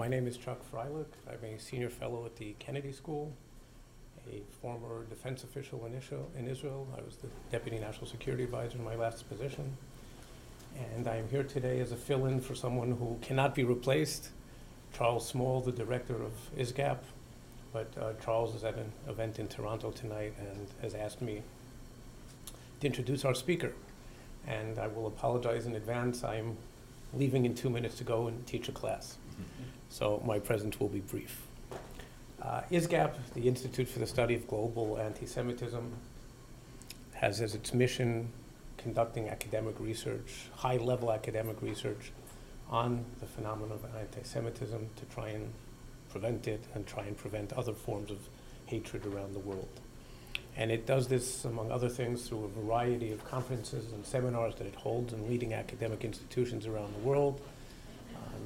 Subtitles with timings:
[0.00, 1.12] My name is Chuck Freilich.
[1.30, 3.34] I'm a senior fellow at the Kennedy School,
[4.32, 6.88] a former defense official in Israel.
[6.96, 9.76] I was the deputy national security advisor in my last position.
[10.94, 14.30] And I am here today as a fill-in for someone who cannot be replaced,
[14.96, 17.00] Charles Small, the director of ISGAP.
[17.70, 21.42] But uh, Charles is at an event in Toronto tonight and has asked me
[22.80, 23.74] to introduce our speaker.
[24.46, 26.24] And I will apologize in advance.
[26.24, 26.56] I'm
[27.12, 29.18] leaving in two minutes to go and teach a class.
[29.88, 31.42] So my presence will be brief.
[32.40, 35.92] Uh, ISGAP, the Institute for the Study of Global Anti-Semitism,
[37.14, 38.30] has as its mission
[38.78, 42.12] conducting academic research, high-level academic research
[42.70, 45.52] on the phenomenon of anti-Semitism to try and
[46.10, 48.18] prevent it and try and prevent other forms of
[48.66, 49.68] hatred around the world.
[50.56, 54.66] And it does this, among other things, through a variety of conferences and seminars that
[54.66, 57.40] it holds in leading academic institutions around the world,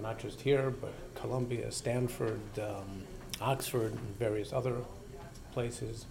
[0.03, 3.03] not just here, but Columbia, Stanford, um,
[3.41, 4.77] Oxford, and various other
[5.53, 6.06] places.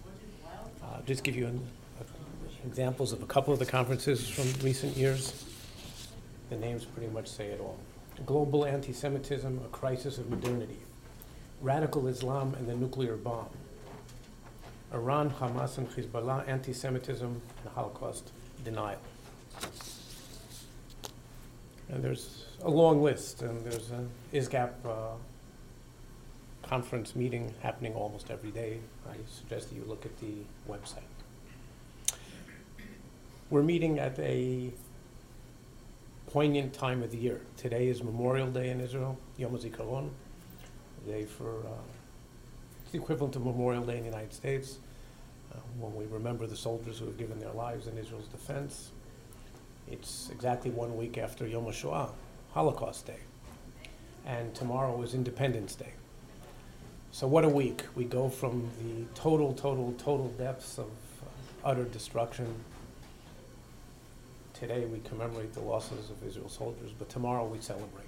[0.82, 1.66] Uh, just give you an,
[2.00, 2.04] uh,
[2.66, 5.44] examples of a couple of the conferences from recent years.
[6.50, 7.78] The names pretty much say it all.
[8.26, 10.78] Global Anti-Semitism, A Crisis of Modernity.
[11.60, 13.48] Radical Islam and the Nuclear Bomb.
[14.92, 18.30] Iran, Hamas, and Hezbollah, Anti-Semitism, and Holocaust
[18.64, 19.00] Denial.
[21.88, 25.16] And there's a long list, and there's an ISGAP uh,
[26.62, 28.78] conference meeting happening almost every day.
[29.06, 30.32] I suggest that you look at the
[30.68, 31.02] website.
[33.50, 34.70] We're meeting at a
[36.28, 37.42] poignant time of the year.
[37.58, 40.08] Today is Memorial Day in Israel, Yom HaZikaron,
[41.06, 41.82] day for, uh,
[42.90, 44.78] the equivalent of Memorial Day in the United States,
[45.52, 48.90] uh, when we remember the soldiers who have given their lives in Israel's defense.
[49.86, 52.10] It's exactly one week after Yom HaShoah,
[52.54, 53.18] Holocaust Day.
[54.24, 55.92] And tomorrow is Independence Day.
[57.10, 57.82] So what a week.
[57.96, 62.46] We go from the total, total, total depths of uh, utter destruction.
[64.54, 68.06] Today we commemorate the losses of Israel soldiers, but tomorrow we celebrate.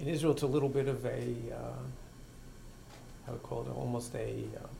[0.00, 4.30] In Israel, it's a little bit of a, uh, I would call it almost a
[4.56, 4.70] um,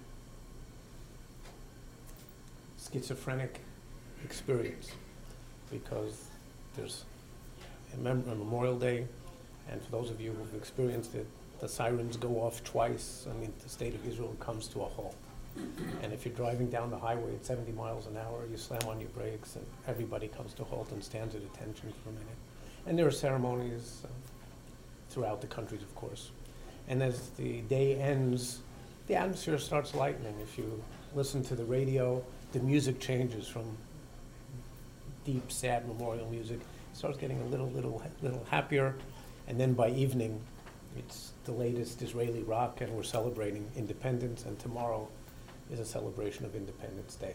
[2.78, 3.60] schizophrenic
[4.24, 4.92] experience
[5.70, 6.24] because
[6.74, 7.04] there's
[7.98, 9.06] mem- Memorial Day,
[9.70, 11.26] and for those of you who've experienced it,
[11.60, 13.26] the sirens go off twice.
[13.30, 15.14] I mean, the state of Israel comes to a halt.
[16.02, 19.00] And if you're driving down the highway at 70 miles an hour, you slam on
[19.00, 22.36] your brakes, and everybody comes to a halt and stands at attention for a minute.
[22.86, 24.08] And there are ceremonies uh,
[25.10, 26.30] throughout the countries, of course.
[26.88, 28.60] And as the day ends,
[29.06, 30.34] the atmosphere starts lightening.
[30.42, 30.82] If you
[31.14, 33.76] listen to the radio, the music changes from
[35.24, 36.60] deep, sad memorial music.
[36.92, 38.94] Starts getting a little, little, little happier.
[39.48, 40.40] And then by evening,
[40.96, 44.44] it's the latest Israeli rock, and we're celebrating independence.
[44.44, 45.08] And tomorrow
[45.70, 47.34] is a celebration of Independence Day.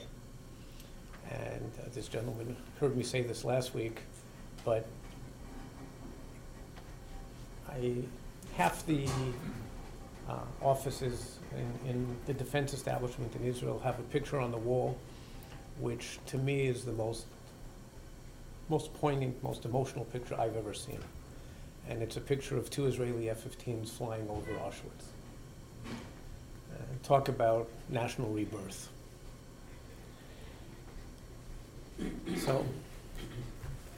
[1.29, 4.01] And uh, this gentleman heard me say this last week,
[4.63, 4.85] but
[7.69, 7.95] I,
[8.55, 9.07] half the
[10.29, 14.97] uh, offices in, in the defense establishment in Israel have a picture on the wall,
[15.79, 17.25] which to me is the most,
[18.69, 20.99] most poignant, most emotional picture I've ever seen.
[21.89, 25.07] And it's a picture of two Israeli F-15s flying over Auschwitz.
[25.85, 28.89] Uh, talk about national rebirth.
[32.37, 32.65] So,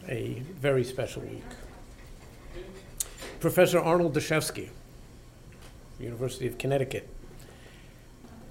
[0.07, 1.43] a very special week.
[3.39, 4.69] Professor Arnold Dashefsky,
[5.99, 7.09] University of Connecticut.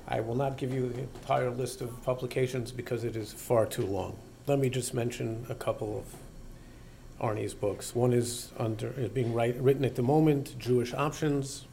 [0.07, 3.85] I will not give you the entire list of publications because it is far too
[3.85, 4.17] long.
[4.49, 7.95] Let me just mention a couple of Arnie's books.
[7.95, 11.67] One is under is being write, written at the moment, Jewish Options.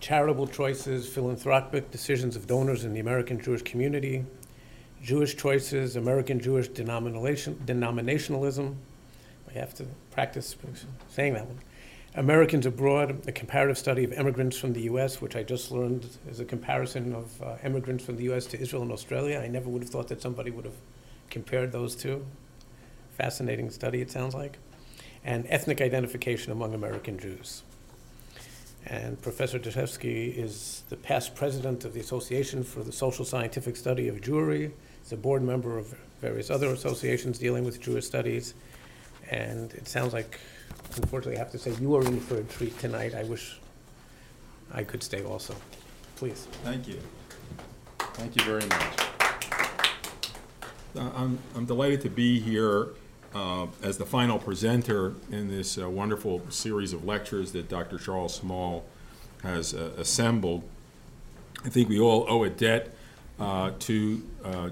[0.00, 4.24] Charitable Choices, Philanthropic Decisions of Donors in the American Jewish Community,
[5.00, 8.74] Jewish Choices, American Jewish Denomination, Denominationalism.
[9.48, 10.56] I have to practice
[11.08, 11.60] saying that one.
[12.16, 16.38] Americans Abroad, a comparative study of immigrants from the US, which I just learned is
[16.38, 19.40] a comparison of uh, immigrants from the US to Israel and Australia.
[19.40, 20.76] I never would have thought that somebody would have
[21.28, 22.24] compared those two.
[23.16, 24.58] Fascinating study, it sounds like.
[25.24, 27.64] And ethnic identification among American Jews.
[28.86, 34.06] And Professor Dashefsky is the past president of the Association for the Social Scientific Study
[34.06, 34.70] of Jewry.
[35.02, 38.54] He's a board member of various other associations dealing with Jewish studies.
[39.30, 40.38] And it sounds like,
[40.96, 43.14] unfortunately, I have to say, you are in for a treat tonight.
[43.14, 43.58] I wish
[44.72, 45.54] I could stay also.
[46.16, 46.46] Please.
[46.62, 46.98] Thank you.
[47.98, 49.04] Thank you very much.
[50.96, 52.90] Uh, I'm, I'm delighted to be here
[53.34, 57.98] uh, as the final presenter in this uh, wonderful series of lectures that Dr.
[57.98, 58.84] Charles Small
[59.42, 60.62] has uh, assembled.
[61.64, 62.94] I think we all owe a debt
[63.40, 64.22] uh, to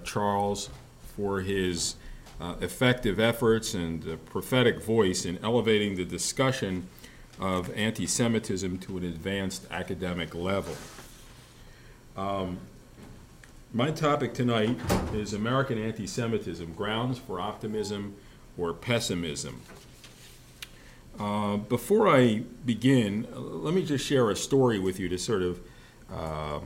[0.04, 0.70] Charles
[1.16, 1.96] for his
[2.42, 6.88] uh, effective efforts and prophetic voice in elevating the discussion
[7.38, 10.76] of anti Semitism to an advanced academic level.
[12.16, 12.58] Um,
[13.72, 14.76] my topic tonight
[15.14, 18.16] is American anti Semitism grounds for optimism
[18.58, 19.62] or pessimism.
[21.20, 25.42] Uh, before I begin, uh, let me just share a story with you to sort
[25.42, 25.60] of
[26.12, 26.58] uh,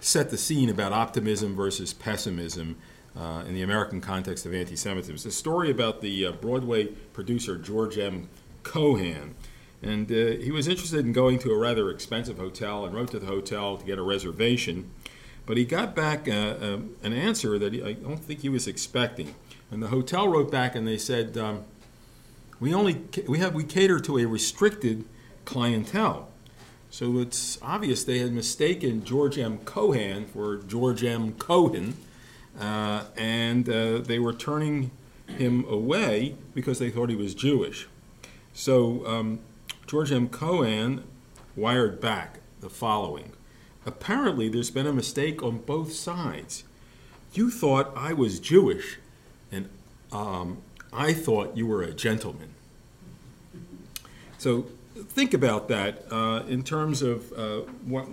[0.00, 2.76] set the scene about optimism versus pessimism
[3.16, 5.14] uh, in the American context of anti Semitism.
[5.14, 8.28] It's a story about the uh, Broadway producer George M.
[8.62, 9.34] Cohan.
[9.82, 13.18] And uh, he was interested in going to a rather expensive hotel and wrote to
[13.18, 14.90] the hotel to get a reservation.
[15.44, 19.34] But he got back an answer that he, I don't think he was expecting.
[19.72, 21.64] And the hotel wrote back and they said, um,
[22.62, 25.04] we only we have we cater to a restricted
[25.44, 26.28] clientele.
[26.90, 29.58] So it's obvious they had mistaken George M.
[29.64, 31.32] Cohan for George M.
[31.32, 31.96] Cohen,
[32.60, 34.90] uh, and uh, they were turning
[35.26, 37.88] him away because they thought he was Jewish.
[38.52, 39.40] So um,
[39.86, 40.28] George M.
[40.28, 41.04] Cohan
[41.56, 43.32] wired back the following
[43.84, 46.62] Apparently, there's been a mistake on both sides.
[47.32, 48.98] You thought I was Jewish
[49.50, 49.68] and
[50.12, 50.58] um,
[50.92, 52.50] I thought you were a gentleman.
[54.38, 58.06] So think about that uh, in terms of uh, what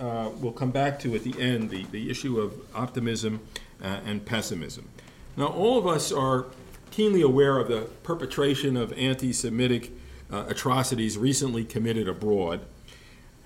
[0.00, 3.40] uh, we'll come back to at the end the, the issue of optimism
[3.82, 4.88] uh, and pessimism.
[5.36, 6.46] Now, all of us are
[6.90, 9.92] keenly aware of the perpetration of anti Semitic
[10.30, 12.60] uh, atrocities recently committed abroad.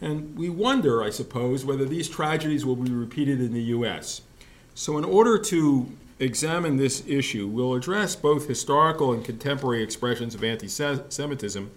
[0.01, 4.21] And we wonder, I suppose, whether these tragedies will be repeated in the U.S.
[4.75, 10.45] So, in order to examine this issue, we'll address both historical and contemporary expressions of
[10.45, 11.71] anti Semitism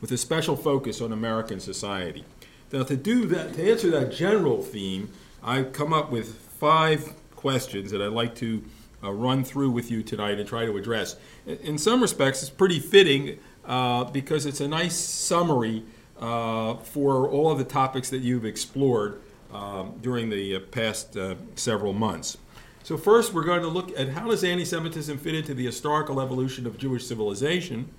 [0.00, 2.24] with a special focus on American society.
[2.72, 5.10] Now, to do that, to answer that general theme,
[5.42, 7.14] I've come up with five
[7.46, 8.60] questions that I'd like to
[9.04, 11.14] uh, run through with you tonight and try to address.
[11.46, 15.84] In some respects, it's pretty fitting uh, because it's a nice summary
[16.18, 19.20] uh, for all of the topics that you've explored
[19.52, 22.36] um, during the uh, past uh, several months.
[22.82, 26.66] So first, we're going to look at how does anti-Semitism fit into the historical evolution
[26.66, 27.90] of Jewish civilization.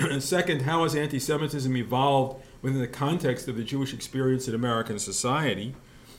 [0.00, 4.98] And second, how has anti-Semitism evolved within the context of the Jewish experience in American
[4.98, 5.76] society?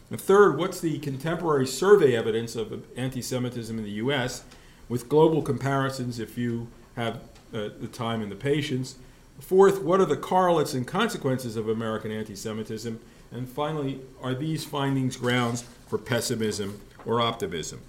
[0.09, 4.43] And third, what's the contemporary survey evidence of anti-Semitism in the U.S.
[4.87, 7.17] with global comparisons, if you have
[7.53, 8.95] uh, the time and the patience?
[9.39, 12.99] Fourth, what are the correlates and consequences of American anti-Semitism?
[13.31, 17.81] And finally, are these findings grounds for pessimism or optimism.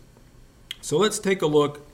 [0.81, 1.87] So let's take a look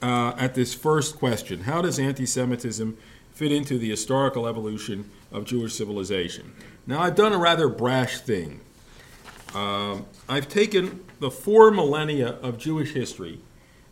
[0.00, 2.96] uh, at this first question How does anti Semitism
[3.32, 6.52] fit into the historical evolution of Jewish civilization?
[6.86, 8.60] Now, I've done a rather brash thing.
[9.54, 13.40] Um, I've taken the four millennia of Jewish history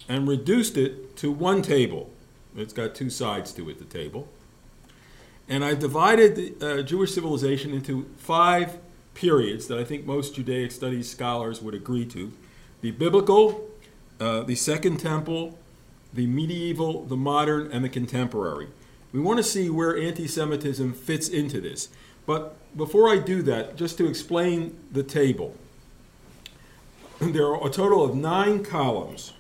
[0.09, 2.11] and reduced it to one table.
[2.57, 4.29] It's got two sides to it, the table.
[5.49, 8.79] And I've divided uh, Jewish civilization into five
[9.15, 12.33] periods that I think most Judaic studies scholars would agree to
[12.81, 13.69] the biblical,
[14.21, 15.59] uh, the Second Temple,
[16.13, 18.69] the medieval, the modern, and the contemporary.
[19.13, 21.89] We want to see where anti Semitism fits into this.
[22.27, 25.55] But before I do that, just to explain the table,
[27.21, 29.33] there are a total of nine columns.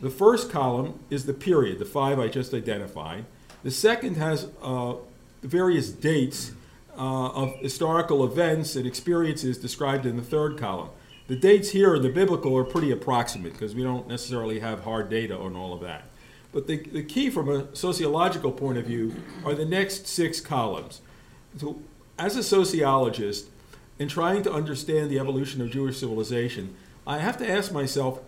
[0.00, 3.24] The first column is the period, the five I just identified.
[3.64, 4.94] The second has uh,
[5.42, 6.52] various dates
[6.96, 10.90] uh, of historical events and experiences described in the third column.
[11.28, 15.10] The dates here in the biblical are pretty approximate because we don't necessarily have hard
[15.10, 16.04] data on all of that.
[16.52, 19.14] But the, the key from a sociological point of view
[19.44, 21.00] are the next six columns.
[21.58, 21.80] So,
[22.18, 23.46] as a sociologist,
[23.98, 26.74] in trying to understand the evolution of Jewish civilization,
[27.06, 28.20] I have to ask myself,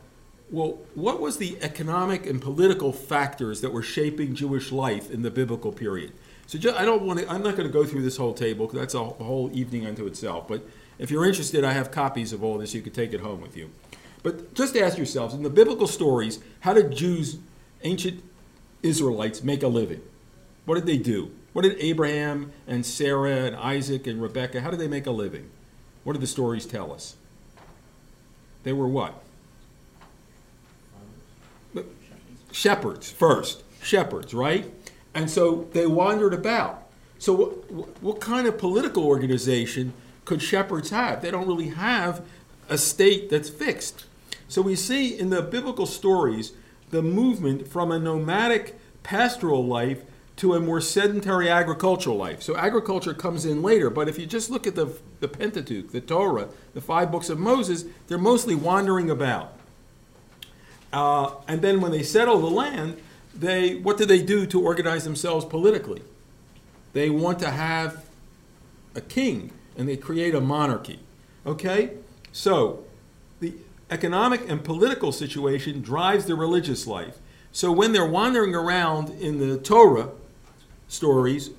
[0.50, 5.30] well, what was the economic and political factors that were shaping Jewish life in the
[5.30, 6.12] biblical period?
[6.46, 7.30] So just, I don't want to.
[7.30, 10.06] I'm not going to go through this whole table because that's a whole evening unto
[10.06, 10.48] itself.
[10.48, 10.66] But
[10.98, 12.72] if you're interested, I have copies of all this.
[12.72, 13.70] You can take it home with you.
[14.22, 17.38] But just ask yourselves in the biblical stories, how did Jews,
[17.82, 18.22] ancient
[18.82, 20.00] Israelites, make a living?
[20.64, 21.30] What did they do?
[21.52, 25.50] What did Abraham and Sarah and Isaac and Rebekah, how did they make a living?
[26.04, 27.16] What do the stories tell us?
[28.62, 29.22] They were what?
[32.52, 33.62] Shepherds first.
[33.82, 34.72] Shepherds, right?
[35.14, 36.84] And so they wandered about.
[37.18, 39.92] So, what, what kind of political organization
[40.24, 41.22] could shepherds have?
[41.22, 42.24] They don't really have
[42.68, 44.04] a state that's fixed.
[44.48, 46.52] So we see in the biblical stories
[46.90, 50.02] the movement from a nomadic pastoral life
[50.38, 52.42] to a more sedentary agricultural life.
[52.42, 56.00] So agriculture comes in later, but if you just look at the, the Pentateuch, the
[56.00, 59.52] Torah, the five books of Moses, they're mostly wandering about.
[60.92, 63.00] Uh, and then when they settle the land,
[63.34, 66.02] they what do they do to organize themselves politically?
[66.92, 68.06] They want to have
[68.94, 71.00] a king, and they create a monarchy.
[71.44, 71.90] Okay,
[72.32, 72.84] so
[73.40, 73.54] the
[73.90, 77.18] economic and political situation drives the religious life.
[77.52, 80.10] So when they're wandering around in the Torah
[80.88, 81.50] stories,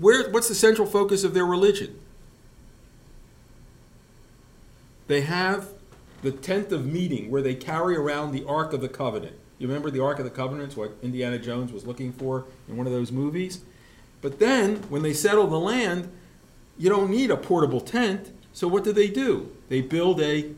[0.00, 1.98] where what's the central focus of their religion?
[5.06, 5.68] They have
[6.22, 9.36] the tent of meeting where they carry around the Ark of the Covenant.
[9.58, 12.86] You remember the Ark of the Covenant, what Indiana Jones was looking for in one
[12.86, 13.62] of those movies?
[14.20, 16.10] But then, when they settle the land,
[16.78, 18.32] you don't need a portable tent.
[18.52, 19.54] So what do they do?
[19.68, 20.52] They build a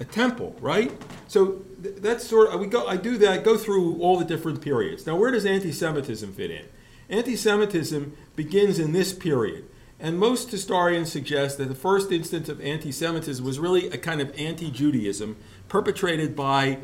[0.00, 0.90] a temple, right?
[1.28, 2.86] So th- that's sort of we go.
[2.86, 3.44] I do that.
[3.44, 5.06] Go through all the different periods.
[5.06, 6.64] Now, where does anti-Semitism fit in?
[7.08, 9.66] Anti-Semitism begins in this period.
[10.00, 14.20] And most historians suggest that the first instance of anti Semitism was really a kind
[14.20, 15.36] of anti Judaism
[15.68, 16.78] perpetrated by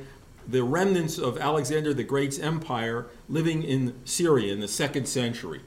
[0.46, 5.60] the remnants of Alexander the Great's empire living in Syria in the second century.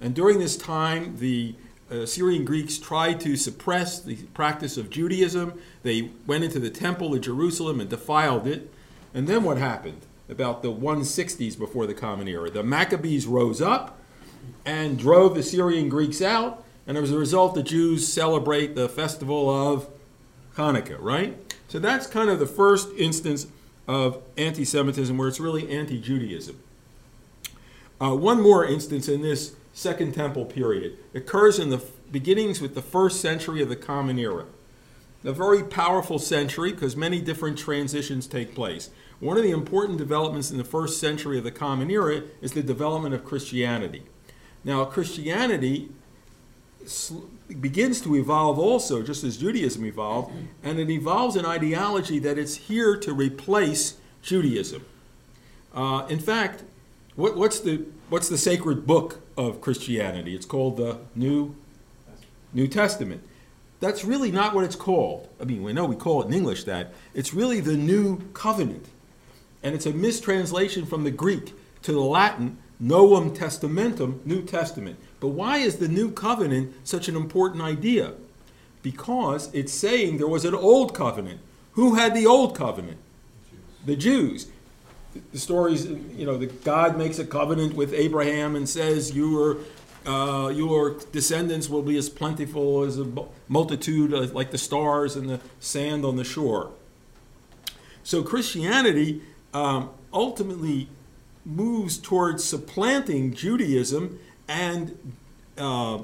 [0.00, 1.54] And during this time, the
[1.90, 5.60] uh, Syrian Greeks tried to suppress the practice of Judaism.
[5.82, 8.72] They went into the temple of Jerusalem and defiled it.
[9.14, 10.02] And then what happened?
[10.28, 13.98] About the 160s before the Common Era, the Maccabees rose up
[14.64, 19.50] and drove the Syrian Greeks out and as a result, the Jews celebrate the festival
[19.50, 19.88] of
[20.56, 21.36] Hanukkah, right?
[21.68, 23.48] So that's kind of the first instance
[23.88, 26.60] of anti Semitism where it's really anti Judaism.
[28.00, 32.82] Uh, one more instance in this Second Temple period occurs in the beginnings with the
[32.82, 34.44] first century of the Common Era.
[35.24, 38.90] A very powerful century because many different transitions take place.
[39.20, 42.62] One of the important developments in the first century of the Common Era is the
[42.62, 44.02] development of Christianity.
[44.62, 45.88] Now, Christianity
[47.60, 50.32] begins to evolve also, just as Judaism evolved,
[50.62, 54.84] and it evolves an ideology that it's here to replace Judaism.
[55.74, 56.64] Uh, in fact,
[57.14, 60.34] what, what's the what's the sacred book of Christianity?
[60.34, 61.56] It's called the New
[62.52, 63.22] New Testament.
[63.80, 65.28] That's really not what it's called.
[65.40, 66.92] I mean, we know we call it in English that.
[67.14, 68.86] It's really the New Covenant.
[69.66, 74.96] And it's a mistranslation from the Greek to the Latin Novum Testamentum, New Testament.
[75.18, 78.12] But why is the new covenant such an important idea?
[78.84, 81.40] Because it's saying there was an old covenant.
[81.72, 82.98] Who had the old covenant?
[83.84, 84.46] The Jews.
[85.32, 89.56] The stories, you know, the God makes a covenant with Abraham and says, "Your,
[90.06, 93.08] uh, your descendants will be as plentiful as a
[93.48, 96.70] multitude, like the stars and the sand on the shore."
[98.04, 99.22] So Christianity
[99.54, 100.88] um, ultimately
[101.44, 104.98] moves towards supplanting Judaism and
[105.56, 105.98] uh,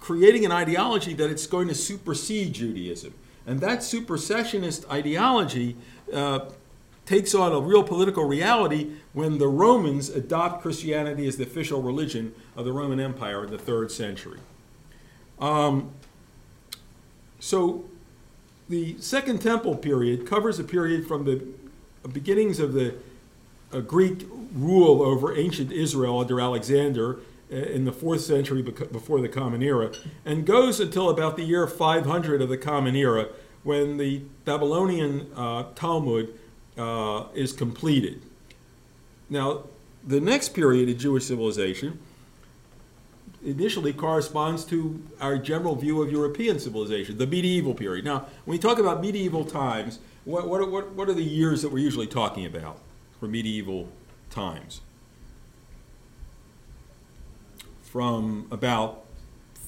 [0.00, 3.14] creating an ideology that it's going to supersede Judaism.
[3.46, 5.76] And that supersessionist ideology
[6.12, 6.40] uh,
[7.06, 12.34] takes on a real political reality when the Romans adopt Christianity as the official religion
[12.56, 14.40] of the Roman Empire in the third century.
[15.38, 15.92] Um,
[17.38, 17.84] so
[18.68, 21.44] the Second Temple period covers a period from the
[22.08, 22.94] beginnings of the
[23.72, 27.18] uh, Greek rule over ancient Israel under Alexander
[27.52, 29.92] uh, in the fourth century before the Common Era,
[30.24, 33.28] and goes until about the year 500 of the Common Era,
[33.62, 36.38] when the Babylonian uh, Talmud
[36.76, 38.22] uh, is completed.
[39.28, 39.64] Now,
[40.06, 41.98] the next period of Jewish civilization
[43.44, 48.04] initially corresponds to our general view of European civilization, the medieval period.
[48.04, 51.70] Now, when we talk about medieval times, what, what, what, what are the years that
[51.70, 52.78] we're usually talking about
[53.20, 53.88] for medieval
[54.30, 54.80] times?
[57.94, 59.04] from about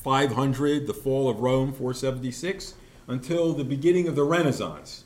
[0.02, 2.74] 500, the fall of Rome, 476,
[3.06, 5.04] until the beginning of the Renaissance,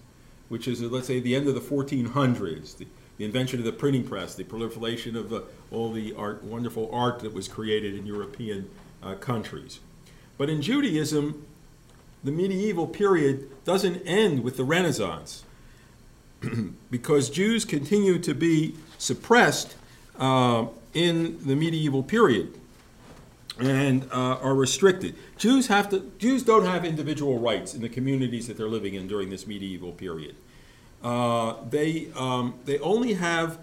[0.49, 2.87] which is, let's say, the end of the 1400s, the,
[3.19, 5.35] the invention of the printing press, the proliferation of
[5.71, 8.71] all the art, wonderful art that was created in European
[9.03, 9.81] uh, countries.
[10.39, 11.45] But in Judaism,
[12.23, 15.45] the medieval period doesn't end with the Renaissance
[16.91, 19.77] because Jews continue to be suppressed
[20.19, 22.55] uh, in the medieval period
[23.59, 25.15] and uh, are restricted.
[25.37, 26.11] Jews have to.
[26.19, 29.93] Jews don't have individual rights in the communities that they're living in during this medieval
[29.93, 30.37] period.
[31.03, 33.59] Uh, they um, they only have.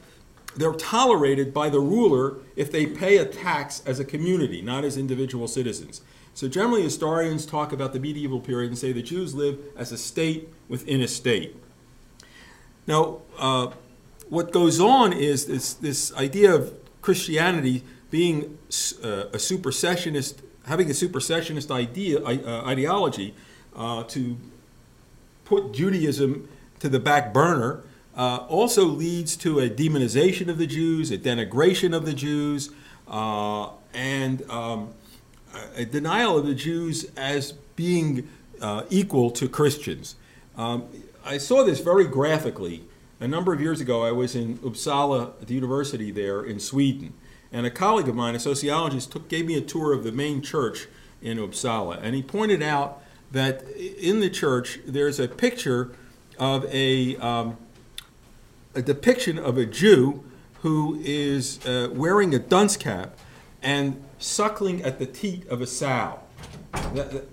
[0.55, 4.97] They're tolerated by the ruler if they pay a tax as a community, not as
[4.97, 6.01] individual citizens.
[6.37, 9.97] So generally, historians talk about the medieval period and say the Jews live as a
[9.97, 11.55] state within a state.
[12.85, 13.71] Now, uh,
[14.29, 18.59] what goes on is this, this idea of Christianity being
[19.03, 20.35] uh, a supersessionist,
[20.67, 23.33] having a supersessionist idea, uh, ideology
[23.75, 24.37] uh, to
[25.43, 26.47] put Judaism
[26.81, 27.81] to the back burner
[28.15, 32.69] uh, also leads to a demonization of the Jews, a denigration of the Jews,
[33.07, 34.93] uh, and um,
[35.75, 38.27] a denial of the Jews as being
[38.61, 40.15] uh, equal to Christians.
[40.57, 40.85] Um,
[41.25, 42.83] I saw this very graphically.
[43.19, 47.13] A number of years ago, I was in Uppsala, at the university there in Sweden,
[47.51, 50.41] and a colleague of mine, a sociologist, took, gave me a tour of the main
[50.41, 50.87] church
[51.21, 55.91] in Uppsala, and he pointed out that in the church there's a picture
[56.39, 57.57] of a, um,
[58.75, 60.23] a depiction of a Jew
[60.61, 63.17] who is uh, wearing a dunce cap
[63.61, 66.19] and suckling at the teat of a sow.
[66.93, 67.27] That, that,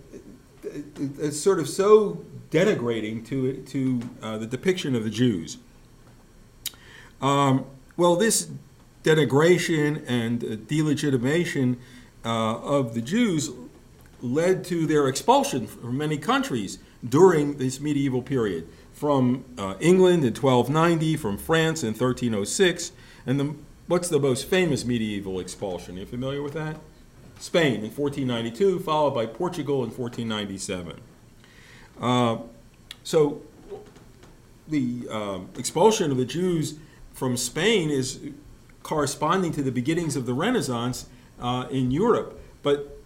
[1.21, 5.59] it's sort of so denigrating to, to uh, the depiction of the Jews.
[7.21, 8.51] Um, well, this
[9.03, 11.77] denigration and delegitimation
[12.25, 13.51] uh, of the Jews
[14.21, 18.67] led to their expulsion from many countries during this medieval period.
[18.93, 22.93] From uh, England in 1290, from France in 1306,
[23.27, 23.55] and the,
[23.87, 25.97] what's the most famous medieval expulsion?
[25.97, 26.77] Are you familiar with that?
[27.39, 31.01] Spain in 1492, followed by Portugal in 1497.
[32.01, 32.39] Uh,
[33.03, 33.43] so
[34.69, 36.79] the um, expulsion of the Jews
[37.13, 38.21] from Spain is
[38.83, 41.07] corresponding to the beginnings of the Renaissance
[41.41, 42.41] uh, in Europe.
[42.63, 42.99] But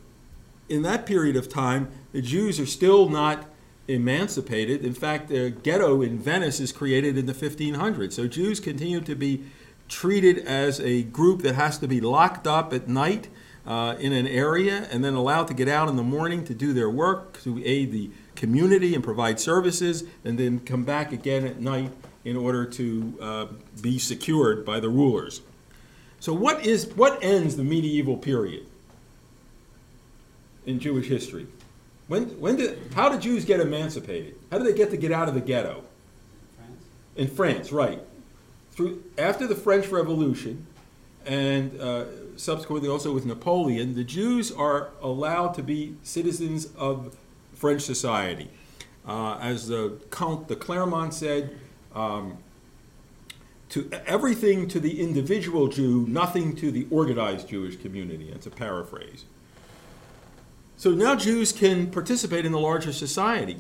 [0.68, 3.47] in that period of time, the Jews are still not
[3.88, 4.85] emancipated.
[4.85, 8.12] In fact, the ghetto in Venice is created in the 1500s.
[8.12, 9.44] So Jews continue to be
[9.88, 13.28] treated as a group that has to be locked up at night
[13.66, 16.73] uh, in an area and then allowed to get out in the morning to do
[16.73, 21.61] their work, to aid the community and provide services, and then come back again at
[21.61, 21.92] night
[22.25, 23.47] in order to uh,
[23.80, 25.40] be secured by the rulers.
[26.21, 28.66] So, what is what ends the medieval period
[30.66, 31.47] in Jewish history?
[32.09, 34.34] When, when did, how did Jews get emancipated?
[34.50, 35.84] How did they get to get out of the ghetto?
[36.56, 36.82] France.
[37.17, 38.00] In France, right.
[38.78, 40.64] Through, after the French Revolution,
[41.26, 42.04] and uh,
[42.36, 47.17] subsequently also with Napoleon, the Jews are allowed to be citizens of
[47.54, 48.49] French society.
[49.04, 51.58] Uh, as the Count de Clermont said,
[51.93, 52.38] um,
[53.71, 58.30] to everything to the individual Jew, nothing to the organized Jewish community.
[58.30, 59.25] That's a paraphrase.
[60.76, 63.56] So now Jews can participate in the larger society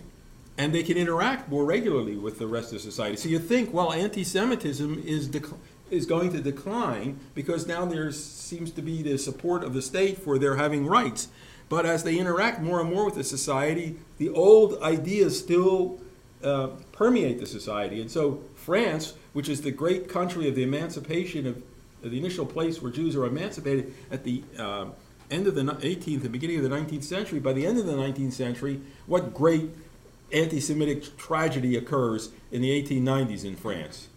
[0.58, 3.16] and they can interact more regularly with the rest of society.
[3.16, 5.56] So you think, well, anti Semitism is, dec-
[5.88, 10.18] is going to decline because now there seems to be the support of the state
[10.18, 11.28] for their having rights.
[11.68, 16.00] But as they interact more and more with the society, the old ideas still
[16.42, 18.00] uh, permeate the society.
[18.00, 21.62] And so France, which is the great country of the emancipation of,
[22.02, 24.86] of the initial place where Jews are emancipated at the uh,
[25.30, 27.92] end of the 18th and beginning of the 19th century, by the end of the
[27.92, 29.70] 19th century, what great
[30.32, 34.08] anti Semitic tragedy occurs in the 1890s in France?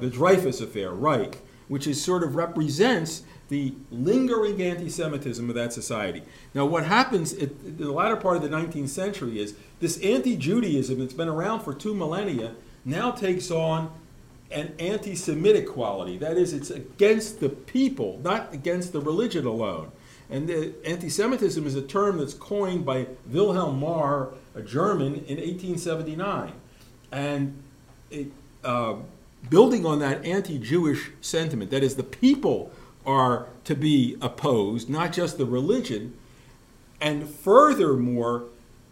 [0.00, 1.36] The Dreyfus Affair, right,
[1.68, 6.22] which is sort of represents the lingering anti Semitism of that society.
[6.54, 10.98] Now, what happens in the latter part of the 19th century is this anti Judaism
[10.98, 12.52] that's been around for two millennia
[12.84, 13.90] now takes on
[14.50, 16.16] an anti Semitic quality.
[16.16, 19.92] That is, it's against the people, not against the religion alone.
[20.30, 20.50] And
[20.84, 26.52] anti Semitism is a term that's coined by Wilhelm Marr, a German, in 1879.
[27.12, 27.62] And
[28.10, 28.28] it,
[28.62, 28.96] uh,
[29.50, 32.72] building on that anti Jewish sentiment, that is, the people
[33.06, 36.16] are to be opposed, not just the religion.
[37.00, 38.44] And furthermore,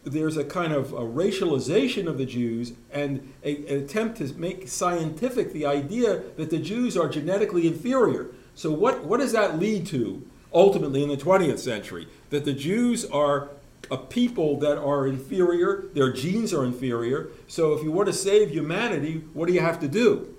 [0.04, 4.68] there's a kind of a racialization of the Jews and a, an attempt to make
[4.68, 8.30] scientific the idea that the Jews are genetically inferior.
[8.54, 12.08] So, what, what does that lead to ultimately in the 20th century?
[12.30, 13.50] That the Jews are
[13.90, 17.30] a people that are inferior, their genes are inferior.
[17.46, 20.34] So, if you want to save humanity, what do you have to do?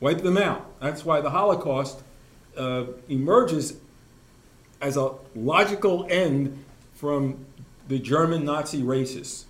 [0.00, 0.78] Wipe them out.
[0.80, 2.02] That's why the Holocaust
[2.56, 3.78] uh, emerges
[4.80, 7.46] as a logical end from
[7.88, 9.44] the German Nazi racists.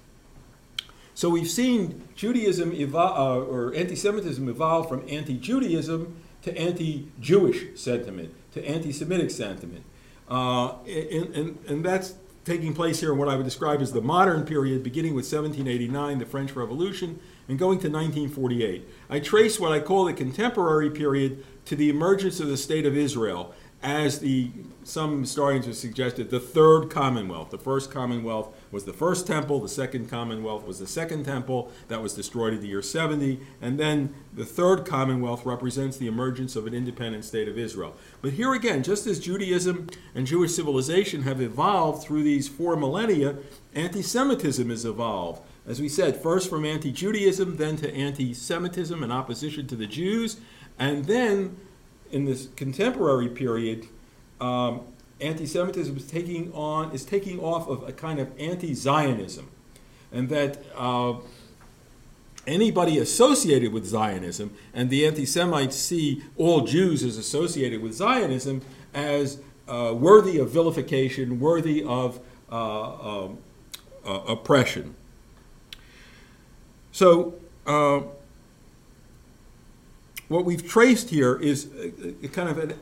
[1.14, 9.30] So we've seen Judaism uh, or anti-Semitism evolve from anti-Judaism to anti-Jewish sentiment, to anti-Semitic
[9.30, 9.84] sentiment,
[10.28, 14.00] uh, and, and, and that's taking place here in what I would describe as the
[14.00, 18.88] modern period, beginning with 1789, the French Revolution, and going to 1948.
[19.10, 22.96] I trace what I call the contemporary period to the emergence of the State of
[22.96, 23.52] Israel
[23.86, 24.50] as the
[24.82, 27.50] some historians have suggested the third commonwealth.
[27.50, 32.02] The first commonwealth was the first temple, the second commonwealth was the second temple that
[32.02, 36.66] was destroyed in the year 70, and then the third commonwealth represents the emergence of
[36.66, 37.94] an independent state of Israel.
[38.22, 43.36] But here again, just as Judaism and Jewish civilization have evolved through these four millennia,
[43.72, 45.42] anti Semitism has evolved.
[45.64, 49.86] As we said, first from anti Judaism, then to anti Semitism and opposition to the
[49.86, 50.40] Jews,
[50.76, 51.56] and then
[52.10, 53.86] in this contemporary period,
[54.40, 54.82] um,
[55.20, 59.48] anti-Semitism is taking on is taking off of a kind of anti-Zionism,
[60.12, 61.14] and that uh,
[62.46, 69.38] anybody associated with Zionism and the anti-Semites see all Jews as associated with Zionism as
[69.68, 73.38] uh, worthy of vilification, worthy of uh, um,
[74.04, 74.94] uh oppression.
[76.92, 77.34] So.
[80.28, 82.72] Uh, what we've traced here is a, a kind of an,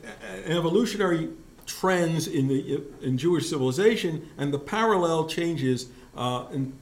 [0.45, 1.29] an evolutionary
[1.65, 6.73] trends in the in Jewish civilization and the parallel changes uh, in,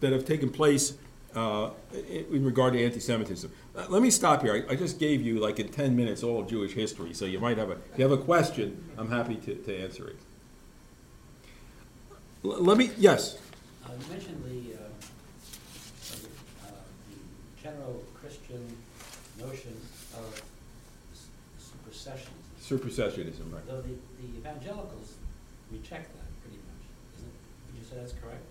[0.00, 0.94] that have taken place
[1.34, 1.70] uh,
[2.10, 3.50] in regard to anti-Semitism.
[3.76, 4.66] Uh, let me stop here.
[4.68, 7.56] I, I, just gave you like in ten minutes all Jewish history, so you might
[7.56, 10.16] have a if you have a question, I'm happy to, to answer it.
[12.44, 13.38] L- let me yes.
[13.84, 14.86] Uh, you mentioned the, uh,
[16.66, 16.70] uh,
[17.08, 18.76] the general Christian
[19.38, 19.76] notion
[20.16, 20.42] of
[22.70, 23.66] Supersessionism, right?
[23.66, 23.88] Though the,
[24.20, 25.14] the evangelicals
[25.72, 27.34] reject that pretty much, isn't it?
[27.66, 28.44] Would you say that's correct?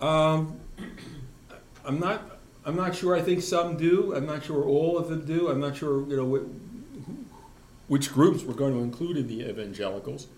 [0.00, 0.58] Um,
[1.84, 2.38] I'm not.
[2.64, 3.14] I'm not sure.
[3.14, 4.14] I think some do.
[4.14, 5.48] I'm not sure all of them do.
[5.48, 6.06] I'm not sure.
[6.08, 6.50] You know
[7.88, 10.28] which groups we're going to include in the evangelicals.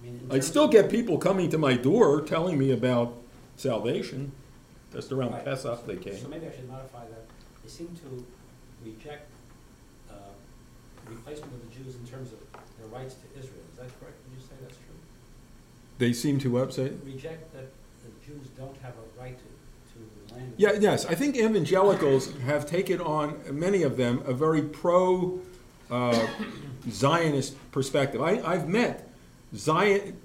[0.00, 3.14] I mean, I'd still get people coming to my door telling me about
[3.56, 4.32] salvation.
[4.92, 5.44] Just around right.
[5.44, 6.16] Pesach, they came.
[6.16, 7.26] So maybe I should modify that.
[7.62, 8.26] They seem to
[8.84, 9.29] reject
[11.10, 12.38] replacement of the Jews in terms of
[12.78, 13.62] their rights to Israel.
[13.72, 14.16] Is that correct?
[14.28, 14.96] Would you say that's true?
[15.98, 16.92] They seem to upset.
[17.04, 17.66] Reject that
[18.04, 19.44] the Jews don't have a right to,
[19.92, 20.54] to the land.
[20.56, 21.06] Yeah, yes.
[21.06, 25.40] I think evangelicals have taken on, many of them, a very pro
[25.90, 26.26] uh,
[26.88, 28.22] Zionist perspective.
[28.22, 29.08] I, I've met
[29.54, 30.16] Zion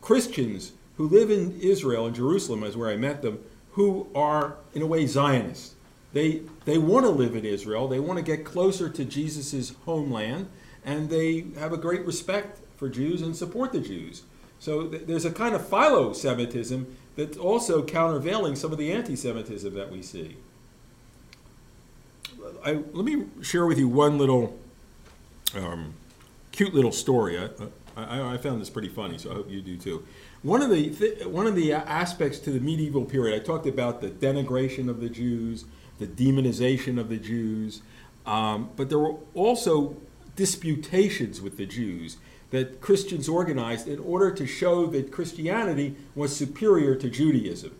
[0.00, 3.38] Christians who live in Israel, in Jerusalem, is where I met them,
[3.72, 5.73] who are, in a way, Zionists.
[6.14, 7.88] They, they want to live in Israel.
[7.88, 10.48] They want to get closer to Jesus' homeland,
[10.84, 14.22] and they have a great respect for Jews and support the Jews.
[14.60, 19.16] So th- there's a kind of philo Semitism that's also countervailing some of the anti
[19.16, 20.36] Semitism that we see.
[22.64, 24.56] I, let me share with you one little
[25.56, 25.94] um,
[26.52, 27.38] cute little story.
[27.38, 27.48] I,
[27.96, 30.04] I, I, found this pretty funny, so I hope you do too.
[30.44, 34.02] One of the th- one of the aspects to the medieval period, I talked about
[34.02, 35.64] the denigration of the Jews,
[35.98, 37.80] the demonization of the Jews,
[38.26, 39.96] um, but there were also
[40.36, 42.18] disputations with the Jews
[42.50, 47.74] that Christians organized in order to show that Christianity was superior to Judaism.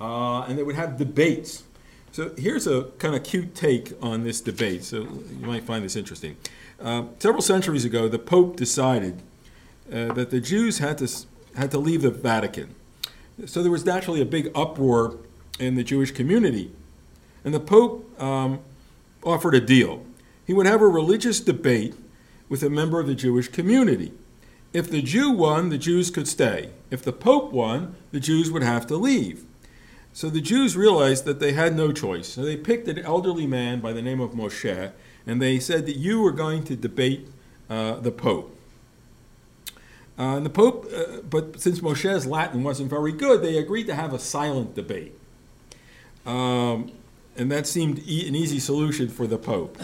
[0.00, 1.62] Uh, and they would have debates.
[2.10, 4.82] So here's a kind of cute take on this debate.
[4.82, 6.36] So you might find this interesting.
[6.80, 9.22] Uh, several centuries ago, the Pope decided
[9.92, 11.08] uh, that the Jews had to,
[11.58, 12.74] had to leave the Vatican.
[13.46, 15.18] So there was naturally a big uproar
[15.58, 16.72] in the Jewish community
[17.44, 18.60] and the Pope um,
[19.24, 20.04] offered a deal.
[20.46, 21.94] He would have a religious debate
[22.48, 24.12] with a member of the Jewish community.
[24.72, 26.70] If the Jew won, the Jews could stay.
[26.90, 29.44] If the Pope won, the Jews would have to leave.
[30.12, 32.28] So the Jews realized that they had no choice.
[32.28, 34.92] So they picked an elderly man by the name of Moshe,
[35.26, 37.28] and they said that you are going to debate
[37.70, 38.57] uh, the Pope.
[40.18, 43.94] Uh, and the Pope, uh, but since Moshe's Latin wasn't very good, they agreed to
[43.94, 45.16] have a silent debate.
[46.26, 46.90] Um,
[47.36, 49.78] and that seemed e- an easy solution for the Pope.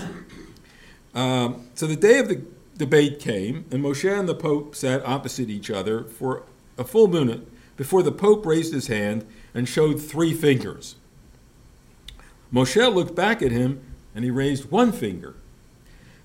[1.15, 2.43] Um, so the day of the
[2.77, 6.43] debate came, and Moshe and the Pope sat opposite each other for
[6.77, 10.97] a full minute before the Pope raised his hand and showed three fingers.
[12.53, 13.81] Moshe looked back at him
[14.15, 15.35] and he raised one finger.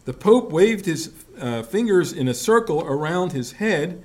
[0.06, 1.08] The Pope waved his
[1.40, 4.04] uh, fingers in a circle around his head,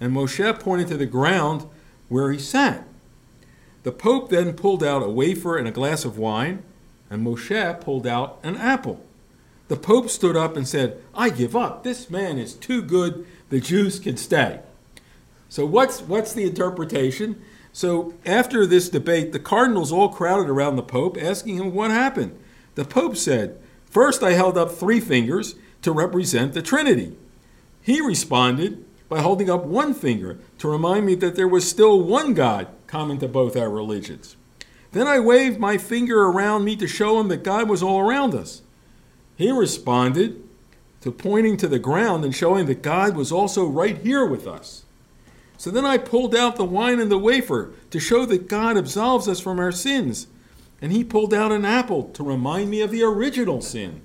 [0.00, 1.66] and Moshe pointed to the ground
[2.08, 2.86] where he sat.
[3.82, 6.62] The Pope then pulled out a wafer and a glass of wine,
[7.10, 9.04] and Moshe pulled out an apple.
[9.68, 11.84] The Pope stood up and said, I give up.
[11.84, 13.26] This man is too good.
[13.48, 14.60] The Jews can stay.
[15.48, 17.40] So, what's, what's the interpretation?
[17.72, 22.38] So, after this debate, the cardinals all crowded around the Pope, asking him what happened.
[22.74, 27.12] The Pope said, First, I held up three fingers to represent the Trinity.
[27.82, 32.32] He responded by holding up one finger to remind me that there was still one
[32.32, 34.36] God common to both our religions.
[34.92, 38.34] Then I waved my finger around me to show him that God was all around
[38.34, 38.62] us.
[39.36, 40.42] He responded
[41.02, 44.84] to pointing to the ground and showing that God was also right here with us.
[45.58, 49.28] So then I pulled out the wine and the wafer to show that God absolves
[49.28, 50.28] us from our sins.
[50.80, 54.00] And he pulled out an apple to remind me of the original sin.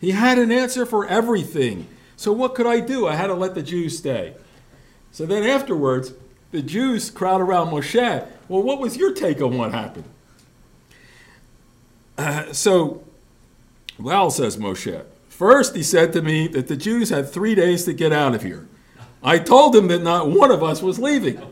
[0.00, 1.88] He had an answer for everything.
[2.16, 3.06] So what could I do?
[3.06, 4.34] I had to let the Jews stay.
[5.12, 6.12] So then afterwards,
[6.50, 8.28] the Jews crowd around Moshe.
[8.48, 10.04] Well, what was your take on what happened?
[12.16, 13.04] Uh, so,
[13.98, 17.92] well, says Moshe, first he said to me that the Jews had three days to
[17.92, 18.66] get out of here.
[19.22, 21.42] I told him that not one of us was leaving.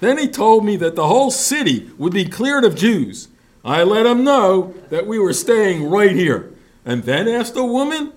[0.00, 3.28] Then he told me that the whole city would be cleared of Jews.
[3.64, 6.51] I let him know that we were staying right here.
[6.84, 8.12] And then asked the woman,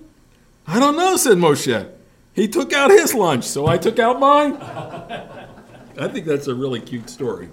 [0.66, 1.90] I don't know, said Moshe.
[2.34, 4.56] He took out his lunch, so I took out mine.
[5.98, 7.48] I think that's a really cute story.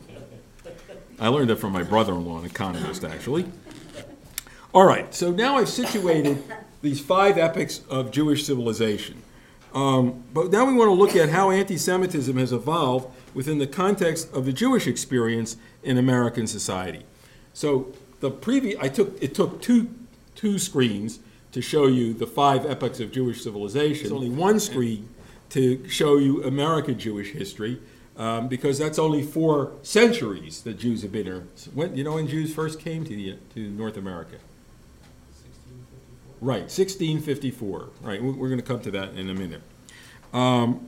[1.20, 3.46] I learned that from my brother in law, an economist, actually.
[4.74, 6.44] All right, so now I've situated
[6.82, 9.22] these five epochs of Jewish civilization.
[9.74, 13.68] Um, but now we want to look at how anti Semitism has evolved within the
[13.68, 17.06] context of the Jewish experience in American society.
[17.54, 19.90] So the previous, I took, it took two,
[20.44, 21.20] two screens
[21.54, 24.04] to show you the five epochs of Jewish civilization.
[24.08, 25.08] It's only one screen
[25.52, 27.80] to show you American Jewish history,
[28.18, 31.48] um, because that's only four centuries that Jews have been here.
[31.74, 34.36] When, you know when Jews first came to, the, to North America?
[35.32, 37.80] Sixteen fifty-four?
[37.80, 37.90] Right, 1654.
[38.02, 39.62] Right, we- we're going to come to that in a minute.
[40.34, 40.88] Um,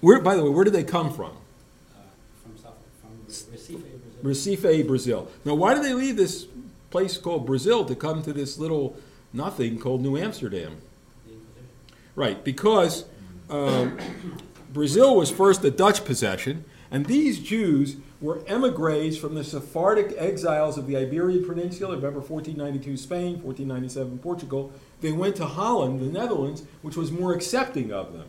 [0.00, 1.32] where, by the way, where did they come from?
[1.32, 2.00] Uh,
[2.42, 3.82] from South, from Recife,
[4.22, 4.56] Brazil.
[4.56, 5.30] Recife, Brazil.
[5.44, 6.46] Now, why did they leave this
[6.90, 8.96] place called Brazil to come to this little
[9.32, 10.78] nothing called New Amsterdam?
[12.14, 13.04] Right, because
[13.50, 13.98] um,
[14.72, 20.78] Brazil was first a Dutch possession, and these Jews were emigres from the Sephardic exiles
[20.78, 21.96] of the Iberian Peninsula.
[21.96, 24.72] Remember 1492 Spain, 1497 Portugal.
[25.02, 28.26] They went to Holland, the Netherlands, which was more accepting of them.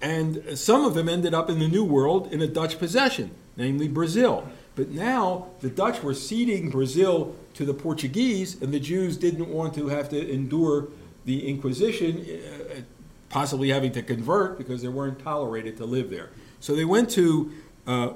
[0.00, 3.86] And some of them ended up in the New World in a Dutch possession, namely
[3.86, 4.48] Brazil.
[4.74, 9.74] But now the Dutch were ceding Brazil to the Portuguese, and the Jews didn't want
[9.74, 10.88] to have to endure
[11.24, 12.80] the Inquisition, uh,
[13.28, 16.30] possibly having to convert because they weren't tolerated to live there.
[16.60, 17.52] So they went to
[17.86, 18.12] uh,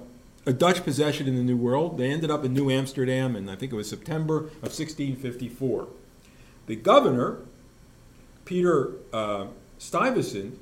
[0.46, 1.98] a Dutch possession in the New World.
[1.98, 5.88] They ended up in New Amsterdam, and I think it was September of 1654.
[6.66, 7.38] The governor,
[8.44, 10.58] Peter uh, Stuyvesant,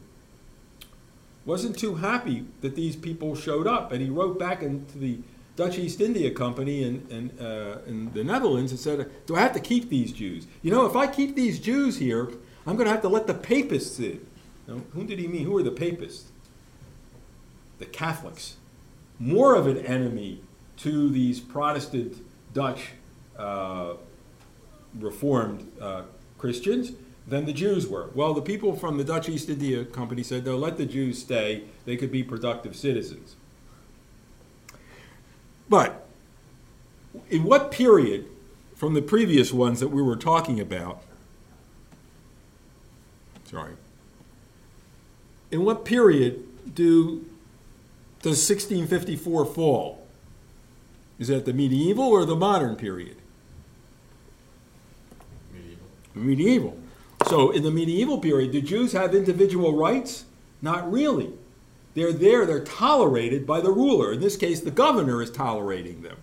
[1.45, 5.19] wasn't too happy that these people showed up, and he wrote back into the
[5.57, 9.53] Dutch East India Company in, in, uh, in the Netherlands and said, Do I have
[9.53, 10.47] to keep these Jews?
[10.63, 12.29] You know, if I keep these Jews here,
[12.67, 14.27] I'm going to have to let the papists in.
[14.67, 15.45] Now, whom did he mean?
[15.45, 16.31] Who are the papists?
[17.79, 18.57] The Catholics.
[19.19, 20.41] More of an enemy
[20.79, 22.17] to these Protestant
[22.53, 22.91] Dutch
[23.39, 23.95] uh,
[24.99, 26.03] Reformed uh,
[26.39, 26.93] Christians
[27.27, 28.11] than the Jews were.
[28.15, 31.65] Well, the people from the Dutch East India Company said, no, let the Jews stay.
[31.85, 33.37] They could be productive citizens.
[35.69, 36.07] But
[37.31, 38.27] in what period
[38.75, 41.03] from the previous ones that we were talking about,
[43.45, 43.75] sorry,
[45.51, 47.25] in what period do
[48.21, 50.07] does 1654 fall?
[51.19, 53.17] Is that the medieval or the modern period?
[55.53, 55.87] Medieval.
[56.15, 56.79] Medieval.
[57.27, 60.25] So in the medieval period, do Jews have individual rights?
[60.61, 61.33] Not really.
[61.95, 64.13] They're there, they're tolerated by the ruler.
[64.13, 66.17] In this case, the governor is tolerating them.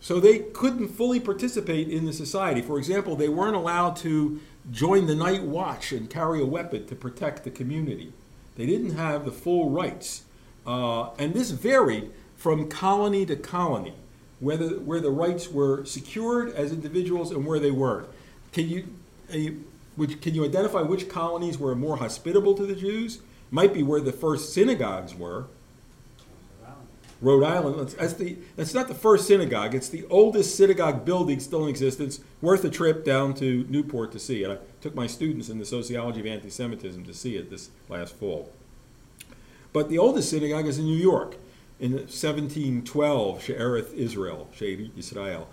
[0.00, 2.62] So they couldn't fully participate in the society.
[2.62, 4.40] For example, they weren't allowed to
[4.70, 8.12] join the night watch and carry a weapon to protect the community.
[8.56, 10.22] They didn't have the full rights.
[10.66, 13.94] Uh, and this varied from colony to colony,
[14.38, 18.08] whether, where the rights were secured as individuals and where they weren't.
[18.52, 18.84] Can you,
[19.30, 19.64] you-
[19.96, 23.20] which, can you identify which colonies were more hospitable to the Jews?
[23.50, 25.46] Might be where the first synagogues were.
[27.22, 31.64] Rhode Island, that's, the, that's not the first synagogue, it's the oldest synagogue building still
[31.64, 34.50] in existence, worth a trip down to Newport to see it.
[34.50, 38.14] I took my students in the sociology of anti Semitism to see it this last
[38.16, 38.50] fall.
[39.74, 41.36] But the oldest synagogue is in New York
[41.78, 45.48] in 1712, Shearith Israel, Israel,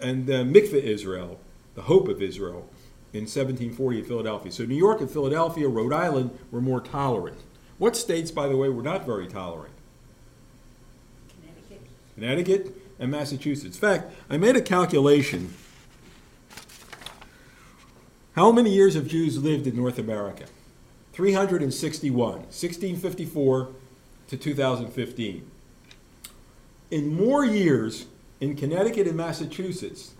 [0.00, 1.38] and uh, Mikveh Israel,
[1.74, 2.68] the hope of Israel,
[3.12, 4.50] in 1740 in Philadelphia.
[4.52, 7.38] So New York and Philadelphia, Rhode Island were more tolerant.
[7.78, 9.74] What states, by the way, were not very tolerant?
[11.28, 11.80] Connecticut.
[12.14, 13.76] Connecticut and Massachusetts.
[13.76, 15.52] In fact, I made a calculation.
[18.34, 20.46] How many years have Jews lived in North America?
[21.12, 23.68] 361, 1654
[24.28, 25.50] to 2015.
[26.90, 28.06] In more years
[28.40, 30.14] in Connecticut and Massachusetts,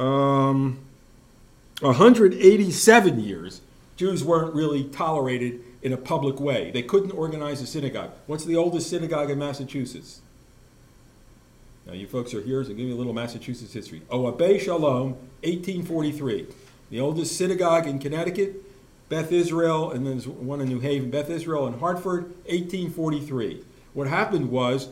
[0.00, 0.78] um,
[1.80, 3.60] 187 years,
[3.96, 6.70] Jews weren't really tolerated in a public way.
[6.70, 8.12] They couldn't organize a synagogue.
[8.26, 10.20] What's the oldest synagogue in Massachusetts?
[11.86, 14.02] Now, you folks are here, so give me a little Massachusetts history.
[14.10, 16.46] Ohabei Shalom, 1843.
[16.90, 18.62] The oldest synagogue in Connecticut,
[19.08, 23.64] Beth Israel, and then there's one in New Haven, Beth Israel in Hartford, 1843.
[23.92, 24.88] What happened was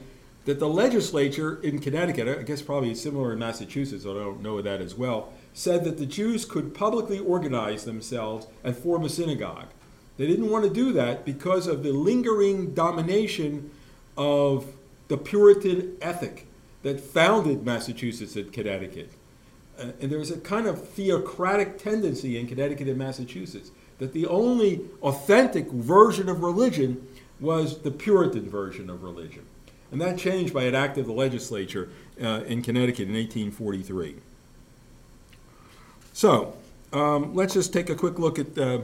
[0.49, 4.63] that the legislature in Connecticut, I guess probably similar in Massachusetts, although I don't know
[4.63, 9.67] that as well, said that the Jews could publicly organize themselves and form a synagogue.
[10.17, 13.71] They didn't want to do that because of the lingering domination
[14.17, 14.73] of
[15.09, 16.47] the Puritan ethic
[16.83, 19.11] that founded Massachusetts and Connecticut.
[19.79, 24.27] Uh, and there was a kind of theocratic tendency in Connecticut and Massachusetts that the
[24.27, 27.07] only authentic version of religion
[27.39, 29.45] was the Puritan version of religion.
[29.91, 31.91] And that changed by an act of the legislature
[32.23, 34.17] uh, in Connecticut in 1843.
[36.13, 36.57] So,
[36.93, 38.81] um, let's just take a quick look at uh,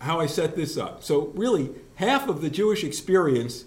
[0.00, 1.02] how I set this up.
[1.02, 3.64] So, really, half of the Jewish experience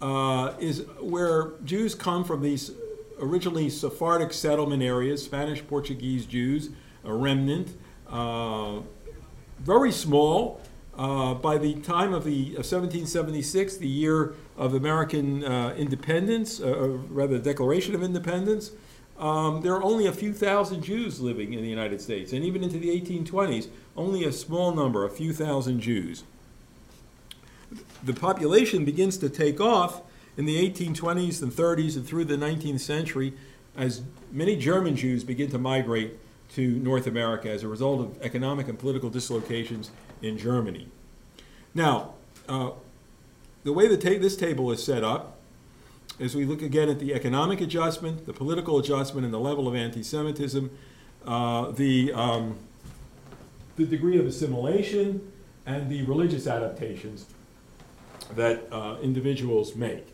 [0.00, 2.72] uh, is where Jews come from these
[3.20, 6.70] originally Sephardic settlement areas, Spanish Portuguese Jews,
[7.04, 7.76] a remnant,
[8.08, 8.80] uh,
[9.58, 10.59] very small.
[11.00, 17.38] Uh, by the time of the 1776, the year of American uh, independence, uh, rather
[17.38, 18.72] the Declaration of Independence,
[19.18, 22.62] um, there are only a few thousand Jews living in the United States, and even
[22.62, 26.24] into the 1820s, only a small number, a few thousand Jews.
[28.02, 30.02] The population begins to take off
[30.36, 33.32] in the 1820s and 30s and through the 19th century
[33.74, 36.18] as many German Jews begin to migrate
[36.56, 39.90] to North America as a result of economic and political dislocations
[40.22, 40.88] in Germany.
[41.74, 42.14] Now,
[42.48, 42.70] uh,
[43.64, 45.38] the way the ta- this table is set up
[46.18, 49.74] as we look again at the economic adjustment, the political adjustment, and the level of
[49.74, 50.70] anti Semitism,
[51.26, 52.58] uh, the, um,
[53.76, 55.32] the degree of assimilation,
[55.66, 57.26] and the religious adaptations
[58.34, 60.06] that uh, individuals make.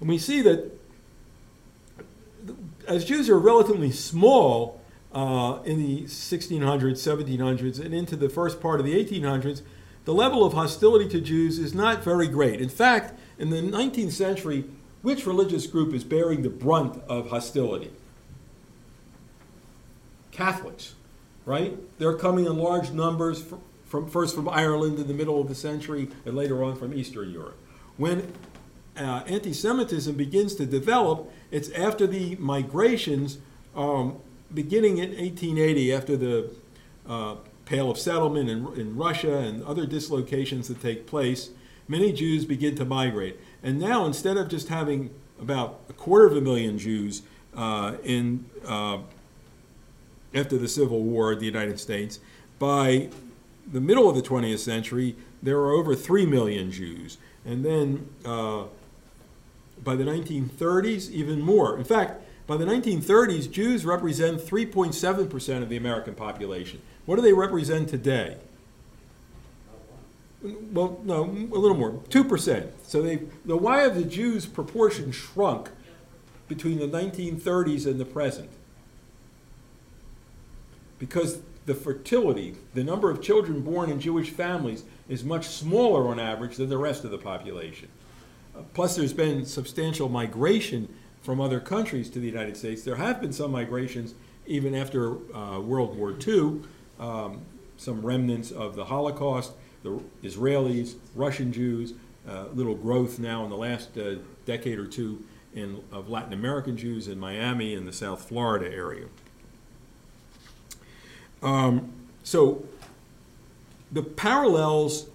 [0.00, 0.78] And we see that
[2.86, 4.80] as Jews are relatively small
[5.14, 9.62] uh, in the 1600s, 1700s, and into the first part of the 1800s,
[10.04, 12.60] the level of hostility to Jews is not very great.
[12.60, 14.64] In fact, in the 19th century,
[15.02, 17.90] which religious group is bearing the brunt of hostility?
[20.30, 20.94] Catholics,
[21.46, 21.76] right?
[21.98, 25.54] They're coming in large numbers from, from, first from Ireland in the middle of the
[25.54, 27.56] century and later on from Eastern Europe.
[27.96, 28.32] When
[28.96, 33.38] uh, anti Semitism begins to develop, it's after the migrations
[33.76, 34.18] um,
[34.54, 36.50] beginning in 1880, after the
[37.08, 41.50] uh, Pale of Settlement in, in Russia and other dislocations that take place,
[41.88, 43.38] many Jews begin to migrate.
[43.62, 47.22] And now, instead of just having about a quarter of a million Jews
[47.56, 48.98] uh, in uh,
[50.34, 52.20] after the Civil War in the United States,
[52.58, 53.08] by
[53.70, 57.18] the middle of the 20th century, there are over 3 million Jews.
[57.44, 58.64] And then uh,
[59.82, 61.76] by the 1930s, even more.
[61.78, 66.82] In fact, by the 1930s, Jews represent 3.7% of the American population.
[67.06, 68.36] What do they represent today?
[70.44, 72.72] well, no, a little more, two percent.
[72.86, 75.70] So they, the why of the Jews proportion shrunk
[76.48, 78.50] between the 1930s and the present?
[80.98, 86.20] Because the fertility, the number of children born in Jewish families, is much smaller on
[86.20, 87.88] average than the rest of the population.
[88.74, 92.84] Plus, there's been substantial migration from other countries to the United States.
[92.84, 94.14] There have been some migrations
[94.46, 96.60] even after uh, World War II,
[97.00, 97.40] um,
[97.76, 99.52] some remnants of the Holocaust
[99.84, 101.92] the Israelis, Russian Jews,
[102.28, 105.22] uh, little growth now in the last uh, decade or two
[105.54, 109.06] in, of Latin American Jews in Miami and the South Florida area.
[111.42, 112.64] Um, so
[113.92, 115.08] the parallels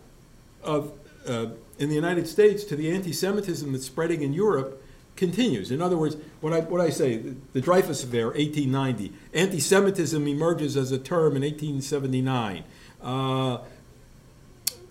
[0.63, 0.93] of
[1.27, 1.47] uh,
[1.79, 4.83] in the United States to the anti-Semitism that's spreading in Europe
[5.19, 5.69] continues.
[5.69, 10.75] In other words, what I, what I say, the, the Dreyfus Affair, 1890, anti-Semitism emerges
[10.75, 12.63] as a term in 1879.
[13.03, 13.59] Uh,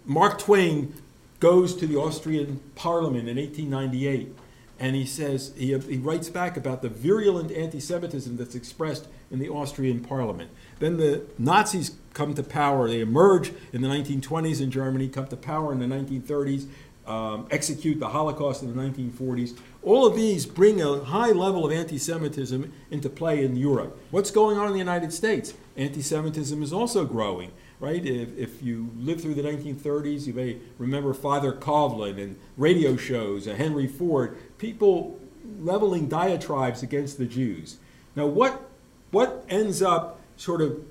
[0.04, 0.94] Mark Twain
[1.40, 4.34] goes to the Austrian Parliament in 1898
[4.80, 9.40] and he says, he, he writes back about the virulent anti Semitism that's expressed in
[9.40, 10.50] the Austrian Parliament.
[10.78, 12.88] Then the Nazis come to power.
[12.88, 16.68] They emerge in the 1920s in Germany, come to power in the 1930s,
[17.08, 19.58] um, execute the Holocaust in the 1940s.
[19.82, 23.98] All of these bring a high level of anti Semitism into play in Europe.
[24.10, 25.54] What's going on in the United States?
[25.76, 28.04] Anti Semitism is also growing right?
[28.04, 33.46] If, if you lived through the 1930s, you may remember Father Coughlin and radio shows,
[33.46, 35.18] and Henry Ford, people
[35.60, 37.78] leveling diatribes against the Jews.
[38.16, 38.64] Now, what
[39.10, 40.84] what ends up sort of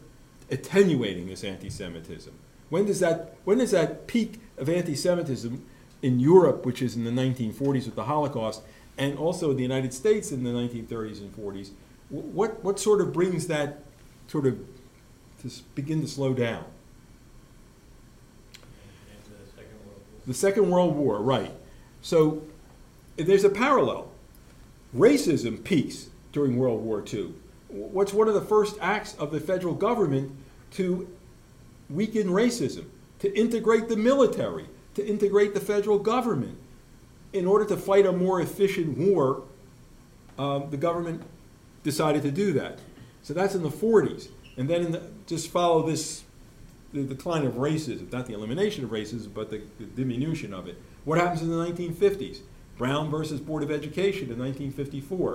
[0.50, 2.34] attenuating this anti-Semitism?
[2.70, 5.64] When does that, when does that peak of anti-Semitism
[6.02, 8.64] in Europe, which is in the 1940s with the Holocaust,
[8.98, 11.72] and also in the United States in the 1930s and 40s,
[12.10, 13.84] what, what sort of brings that
[14.28, 14.58] sort of
[15.42, 16.66] to begin to slow down?
[18.54, 18.64] The
[19.54, 20.26] Second World War.
[20.26, 21.52] The Second World War, right.
[22.02, 22.44] So
[23.18, 24.10] there's a parallel.
[24.96, 27.34] Racism peaks during World War II.
[27.68, 30.32] What's one of the first acts of the federal government
[30.72, 31.08] to
[31.90, 32.86] weaken racism?
[33.20, 36.58] To integrate the military, to integrate the federal government.
[37.34, 39.44] In order to fight a more efficient war,
[40.38, 41.24] um, the government
[41.84, 42.80] decided to do that.
[43.22, 44.30] So that's in the 40s.
[44.56, 46.24] And then the, just follow this
[46.94, 50.82] the decline of racism, not the elimination of racism, but the, the diminution of it.
[51.06, 52.40] What happens in the 1950s?
[52.78, 55.30] Brown versus Board of Education in 1954,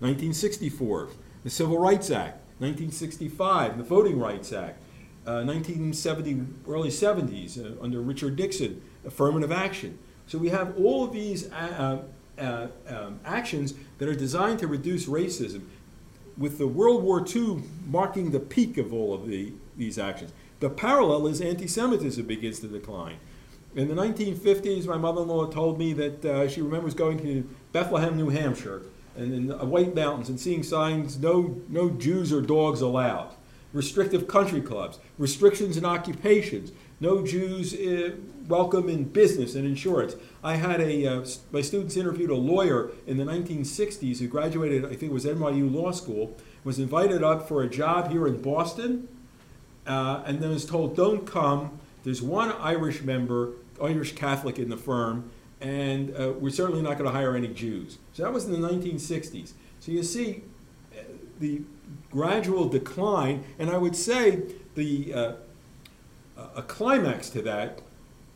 [0.00, 1.08] 1964,
[1.44, 4.80] the Civil Rights Act, 1965, the Voting Rights Act,
[5.26, 9.98] uh, 1970, early 70s, uh, under Richard Nixon, affirmative action.
[10.30, 12.02] So we have all of these uh,
[12.38, 15.62] uh, um, actions that are designed to reduce racism
[16.38, 20.30] with the World War II marking the peak of all of the, these actions.
[20.60, 23.16] The parallel is anti Semitism begins to decline.
[23.74, 27.50] In the 1950s, my mother in law told me that uh, she remembers going to
[27.72, 28.82] Bethlehem, New Hampshire,
[29.16, 33.34] and in the White Mountains and seeing signs no, no Jews or dogs allowed,
[33.72, 36.70] restrictive country clubs, restrictions in occupations,
[37.00, 38.12] no Jews uh,
[38.50, 40.16] welcome in business and insurance.
[40.42, 44.88] I had a, uh, my students interviewed a lawyer in the 1960s who graduated, I
[44.88, 49.08] think it was NYU Law School, was invited up for a job here in Boston,
[49.86, 51.78] uh, and then was told, don't come.
[52.02, 55.30] There's one Irish member, Irish Catholic in the firm,
[55.60, 57.98] and uh, we're certainly not going to hire any Jews.
[58.12, 59.52] So that was in the 1960s.
[59.78, 60.42] So you see
[60.92, 61.02] uh,
[61.38, 61.62] the
[62.10, 64.42] gradual decline, and I would say
[64.74, 65.32] the uh,
[66.56, 67.80] a climax to that,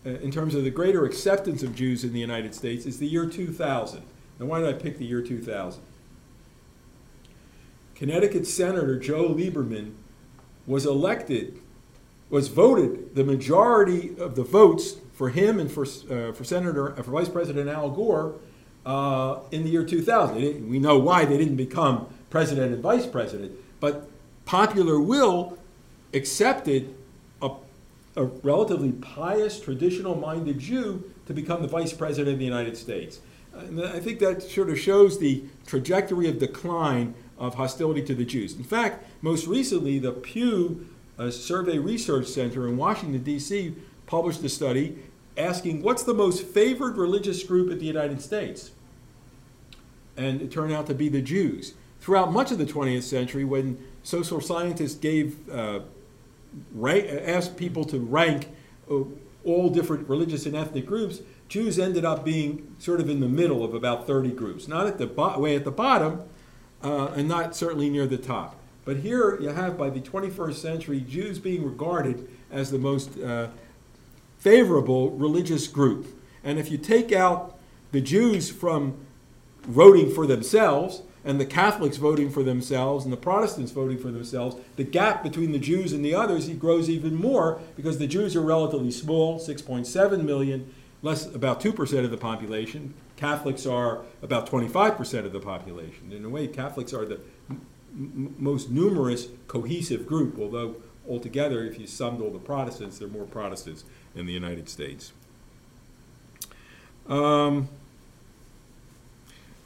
[0.05, 3.27] in terms of the greater acceptance of Jews in the United States, is the year
[3.27, 4.03] 2000.
[4.39, 5.81] Now, why did I pick the year 2000?
[7.95, 9.95] Connecticut Senator Joe Lieberman
[10.67, 11.59] was elected,
[12.29, 17.03] was voted the majority of the votes for him and for, uh, for Senator, uh,
[17.03, 18.35] for Vice President Al Gore
[18.85, 20.69] uh, in the year 2000.
[20.69, 24.09] We know why they didn't become president and vice president, but
[24.45, 25.57] popular will
[26.13, 26.95] accepted
[28.17, 33.21] a, relatively pious, traditional minded Jew to become the vice president of the United States.
[33.53, 38.25] And I think that sort of shows the trajectory of decline of hostility to the
[38.25, 38.55] Jews.
[38.57, 40.89] In fact, most recently, the Pew
[41.19, 43.75] uh, Survey Research Center in Washington, D.C.,
[44.07, 44.99] published a study
[45.37, 48.73] asking what's the most favored religious group in the United States?
[50.17, 51.75] And it turned out to be the Jews.
[52.01, 55.81] Throughout much of the 20th century, when social scientists gave uh,
[56.73, 58.49] rank, asked people to rank
[58.91, 59.01] uh,
[59.45, 63.63] all different religious and ethnic groups, Jews ended up being sort of in the middle
[63.63, 66.23] of about 30 groups, not at the bo- way at the bottom,
[66.83, 68.57] uh, and not certainly near the top.
[68.85, 73.49] But here you have, by the 21st century, Jews being regarded as the most uh,
[74.39, 76.07] favorable religious group.
[76.43, 77.59] And if you take out
[77.93, 78.99] the Jews from
[79.63, 84.57] voting for themselves, and the Catholics voting for themselves, and the Protestants voting for themselves,
[84.77, 88.43] the gap between the Jews and the others grows even more because the Jews are
[88.43, 90.73] relatively small, 6.7 million,
[91.03, 92.95] less about 2% of the population.
[93.17, 96.13] Catholics are about 25% of the population.
[96.13, 97.21] In a way, Catholics are the
[97.95, 100.77] most numerous cohesive group, although
[101.09, 105.13] altogether, if you summed all the Protestants, there are more Protestants in the United States.
[107.09, 107.69] Um,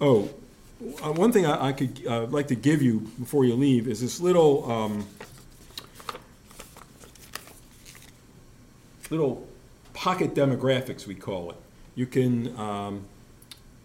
[0.00, 0.30] oh,
[0.80, 4.20] one thing I, I could uh, like to give you before you leave is this
[4.20, 5.06] little um,
[9.10, 9.46] little
[9.92, 11.56] pocket demographics we call it.
[11.94, 13.04] You can um,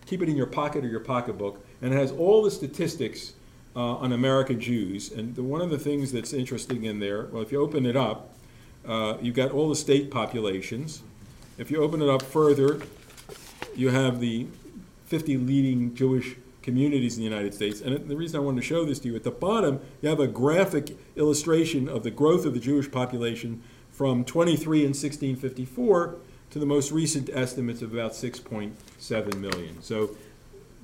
[0.05, 3.33] keep it in your pocket or your pocketbook, and it has all the statistics
[3.75, 5.11] uh, on American Jews.
[5.11, 7.95] And the, one of the things that's interesting in there, well, if you open it
[7.95, 8.35] up,
[8.85, 11.01] uh, you've got all the state populations.
[11.57, 12.81] If you open it up further,
[13.75, 14.45] you have the
[15.05, 17.81] 50 leading Jewish communities in the United States.
[17.81, 20.19] And the reason I wanted to show this to you, at the bottom, you have
[20.19, 23.61] a graphic illustration of the growth of the Jewish population
[23.91, 26.15] from 23 in 1654
[26.49, 29.81] to the most recent estimates of about 6.7 million.
[29.81, 30.15] So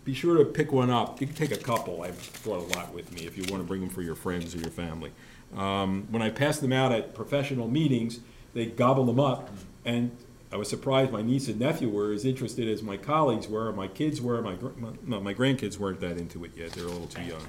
[0.03, 1.21] be sure to pick one up.
[1.21, 2.03] You can take a couple.
[2.03, 2.11] I
[2.43, 4.59] brought a lot with me if you want to bring them for your friends or
[4.59, 5.11] your family.
[5.55, 8.19] Um, when I pass them out at professional meetings,
[8.53, 9.49] they gobble them up,
[9.85, 10.15] and
[10.51, 13.87] I was surprised my niece and nephew were as interested as my colleagues were, my
[13.87, 16.71] kids were, my, my- no, my grandkids weren't that into it yet.
[16.71, 17.47] They're a little too young.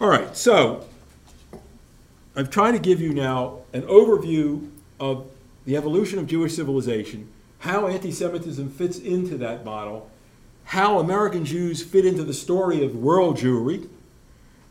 [0.00, 0.86] All right, so
[2.34, 5.26] I've tried to give you now an overview of
[5.66, 10.10] the evolution of Jewish civilization, how anti Semitism fits into that model,
[10.64, 13.88] how American Jews fit into the story of world Jewry,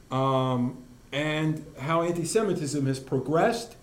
[0.10, 0.78] um,
[1.12, 3.76] and how anti Semitism has progressed,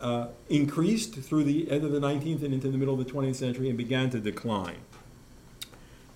[0.00, 3.36] uh, increased through the end of the 19th and into the middle of the 20th
[3.36, 4.78] century, and began to decline.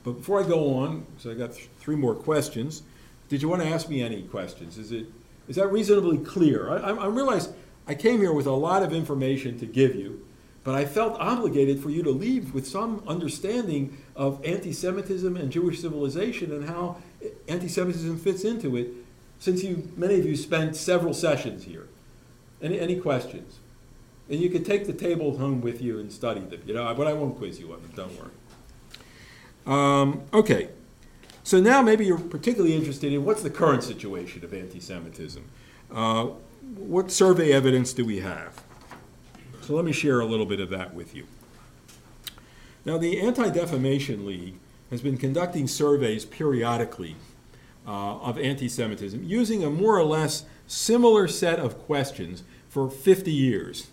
[0.03, 2.83] But before I go on, so I got th- three more questions.
[3.29, 4.79] Did you want to ask me any questions?
[4.79, 5.07] Is it
[5.49, 6.71] is that reasonably clear?
[6.71, 7.49] I, I, I realize
[7.87, 10.25] I came here with a lot of information to give you,
[10.63, 15.81] but I felt obligated for you to leave with some understanding of anti-Semitism and Jewish
[15.81, 16.97] civilization and how
[17.49, 18.89] anti-Semitism fits into it.
[19.39, 21.89] Since you, many of you spent several sessions here,
[22.63, 23.59] any any questions?
[24.31, 26.63] And you can take the tables home with you and study them.
[26.67, 27.93] You know, but I won't quiz you on them.
[27.95, 28.31] Don't worry.
[29.67, 30.69] Um, okay,
[31.43, 35.45] so now maybe you're particularly interested in what's the current situation of anti-Semitism.
[35.93, 36.25] Uh,
[36.77, 38.63] what survey evidence do we have?
[39.61, 41.27] So let me share a little bit of that with you.
[42.85, 44.57] Now, the Anti-Defamation League
[44.91, 47.17] has been conducting surveys periodically
[47.87, 53.89] uh, of anti-Semitism using a more or less similar set of questions for 50 years.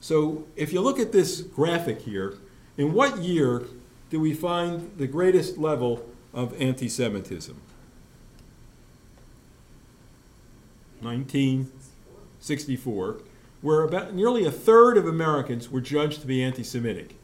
[0.00, 2.38] So if you look at this graphic here,
[2.76, 3.64] in what year
[4.10, 7.60] do we find the greatest level of anti Semitism?
[11.00, 13.20] 1964,
[13.60, 17.16] where about nearly a third of Americans were judged to be anti Semitic.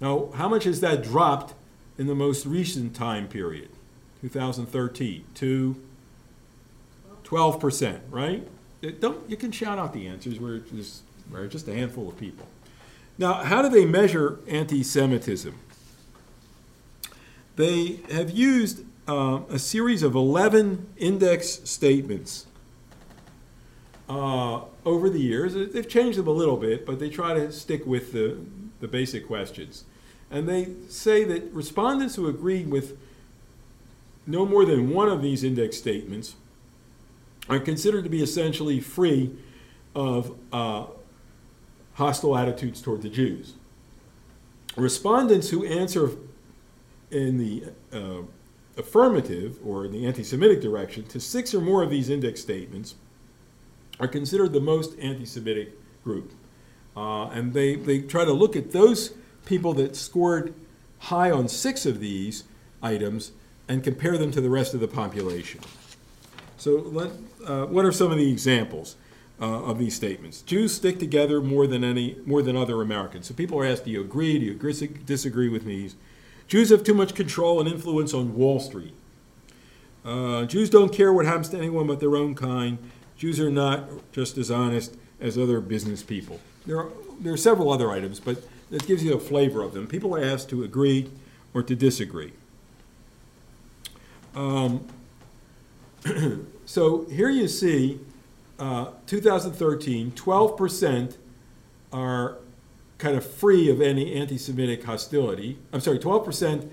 [0.00, 1.54] Now, how much has that dropped
[1.96, 3.68] in the most recent time period,
[4.20, 5.76] 2013, to
[7.24, 8.46] 12%, right?
[9.00, 12.46] Don't, you can shout out the answers, we're just, we're just a handful of people.
[13.18, 15.54] Now, how do they measure anti Semitism?
[17.56, 22.46] They have used uh, a series of 11 index statements
[24.08, 25.54] uh, over the years.
[25.54, 28.38] They've changed them a little bit, but they try to stick with the,
[28.80, 29.84] the basic questions.
[30.30, 32.98] And they say that respondents who agreed with
[34.26, 36.34] no more than one of these index statements
[37.48, 39.30] are considered to be essentially free
[39.94, 40.86] of uh,
[41.94, 43.54] hostile attitudes toward the Jews.
[44.76, 46.10] Respondents who answer
[47.10, 48.22] in the uh,
[48.76, 52.96] affirmative or in the anti Semitic direction to six or more of these index statements
[54.00, 55.72] are considered the most anti Semitic
[56.02, 56.32] group.
[56.96, 59.14] Uh, and they, they try to look at those
[59.46, 60.54] people that scored
[60.98, 62.44] high on six of these
[62.82, 63.32] items
[63.68, 65.60] and compare them to the rest of the population.
[66.56, 67.10] So, let,
[67.44, 68.96] uh, what are some of the examples
[69.40, 70.42] uh, of these statements?
[70.42, 73.26] Jews stick together more than any more than other Americans.
[73.26, 74.38] So people are asked, "Do you agree?
[74.38, 74.72] Do you agree,
[75.04, 75.96] disagree with these?"
[76.46, 78.94] Jews have too much control and influence on Wall Street.
[80.04, 82.78] Uh, Jews don't care what happens to anyone but their own kind.
[83.16, 86.40] Jews are not just as honest as other business people.
[86.66, 89.86] There are, there are several other items, but that gives you a flavor of them.
[89.86, 91.10] People are asked to agree
[91.54, 92.32] or to disagree.
[94.34, 94.86] Um,
[96.66, 98.00] so here you see
[98.58, 101.16] uh, 2013, 12%
[101.92, 102.38] are
[102.98, 105.58] kind of free of any anti Semitic hostility.
[105.72, 106.70] I'm sorry, 12%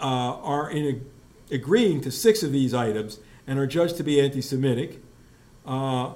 [0.00, 1.02] uh, are in
[1.50, 5.02] a, agreeing to six of these items and are judged to be anti Semitic.
[5.66, 6.12] Uh,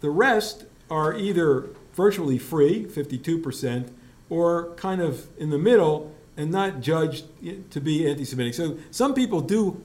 [0.00, 3.90] the rest are either virtually free, 52%,
[4.30, 7.24] or kind of in the middle and not judged
[7.70, 8.54] to be anti Semitic.
[8.54, 9.82] So some people do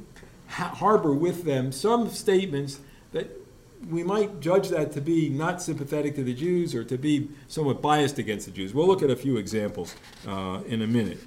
[0.48, 2.80] ha- harbor with them some statements
[3.12, 3.43] that
[3.90, 7.82] we might judge that to be not sympathetic to the Jews or to be somewhat
[7.82, 8.74] biased against the Jews.
[8.74, 9.96] We'll look at a few examples
[10.28, 11.20] uh, in a minute.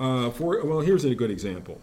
[0.00, 1.80] Uh, for, well, here's a good example.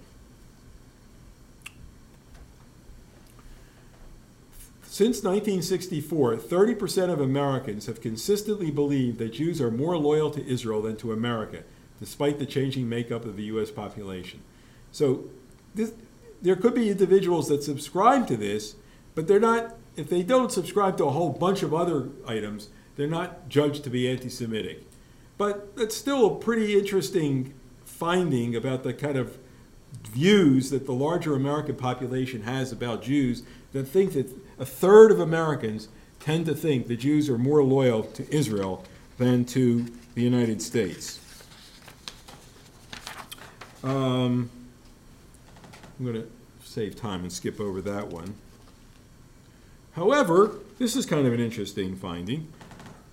[4.84, 10.82] Since 1964, 30% of Americans have consistently believed that Jews are more loyal to Israel
[10.82, 11.64] than to America,
[12.02, 13.72] despite the changing makeup of the U.S.
[13.72, 14.42] population.
[14.92, 15.30] So,
[15.74, 15.94] this,
[16.42, 18.76] there could be individuals that subscribe to this,
[19.16, 23.08] but they're not, if they don't subscribe to a whole bunch of other items, they're
[23.08, 24.84] not judged to be anti Semitic.
[25.38, 27.54] But it's still a pretty interesting
[27.86, 29.38] finding about the kind of
[30.12, 35.20] views that the larger American population has about Jews that think that a third of
[35.20, 38.84] Americans tend to think the Jews are more loyal to Israel
[39.18, 39.86] than to
[40.16, 41.20] the United States.
[43.84, 44.50] Um,
[46.00, 46.30] I'm going to
[46.64, 48.36] save time and skip over that one.
[49.94, 52.48] However, this is kind of an interesting finding.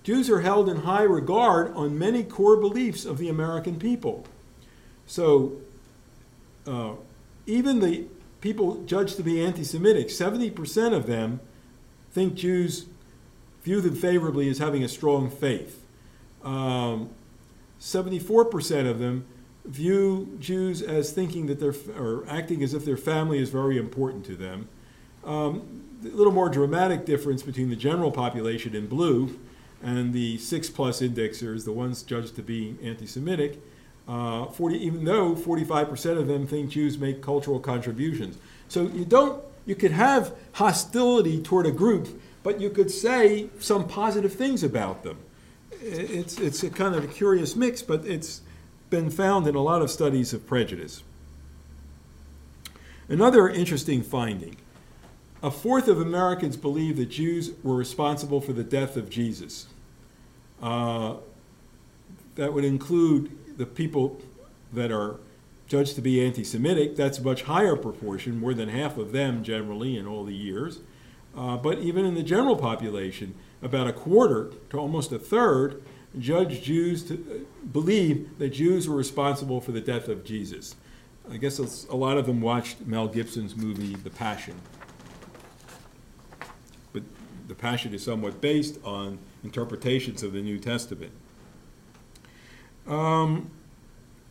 [0.03, 4.25] Jews are held in high regard on many core beliefs of the American people.
[5.05, 5.57] So,
[6.65, 6.93] uh,
[7.45, 8.05] even the
[8.39, 11.41] people judged to be anti Semitic, 70% of them
[12.11, 12.85] think Jews
[13.63, 15.83] view them favorably as having a strong faith.
[16.41, 17.09] Um,
[17.81, 19.25] 74% of them
[19.67, 24.25] view Jews as thinking that they're, or acting as if their family is very important
[24.25, 24.69] to them.
[25.23, 29.37] Um, a little more dramatic difference between the general population in blue
[29.83, 33.59] and the six plus indexers, the ones judged to be anti Semitic.
[34.07, 38.37] Uh, 40, even though 45% of them think Jews make cultural contributions.
[38.69, 43.85] So you don't, you could have hostility toward a group, but you could say some
[43.85, 45.17] positive things about them.
[45.81, 48.41] It's, it's a kind of a curious mix, but it's
[48.89, 51.03] been found in a lot of studies of prejudice.
[53.09, 54.57] Another interesting finding
[55.43, 59.67] a fourth of Americans believe that Jews were responsible for the death of Jesus.
[60.61, 61.17] Uh,
[62.35, 64.19] that would include the people
[64.73, 65.19] that are
[65.67, 69.43] judged to be anti Semitic, that's a much higher proportion, more than half of them
[69.43, 70.79] generally in all the years.
[71.35, 75.83] Uh, but even in the general population, about a quarter to almost a third
[76.19, 80.75] judge Jews to believe that Jews were responsible for the death of Jesus.
[81.29, 84.55] I guess a lot of them watched Mel Gibson's movie The Passion.
[86.93, 87.03] But
[87.47, 91.11] The Passion is somewhat based on interpretations of the New Testament.
[92.87, 93.51] Um,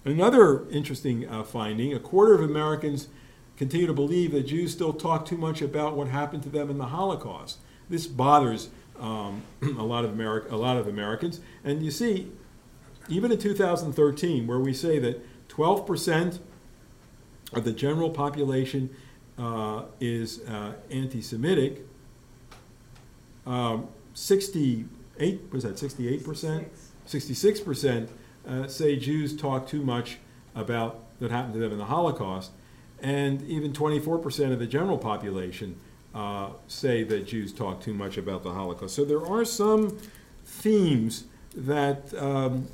[0.04, 3.08] another interesting uh, finding a quarter of Americans
[3.56, 6.78] continue to believe that Jews still talk too much about what happened to them in
[6.78, 7.58] the Holocaust.
[7.88, 8.70] This bothers
[9.00, 11.40] um, a, lot of Ameri- a lot of Americans.
[11.64, 12.30] And you see,
[13.08, 16.38] even in 2013, where we say that 12%
[17.52, 18.90] of the general population
[19.38, 21.86] uh, is uh, anti Semitic,
[23.46, 26.66] um, 68, was that 68%?
[27.06, 28.08] 66%
[28.46, 30.18] uh, say Jews talk too much
[30.54, 32.52] about what happened to them in the Holocaust,
[33.00, 35.78] and even 24% of the general population
[36.16, 38.94] uh, say that Jews talk too much about the Holocaust.
[38.94, 39.98] So there are some
[40.46, 42.68] themes that um,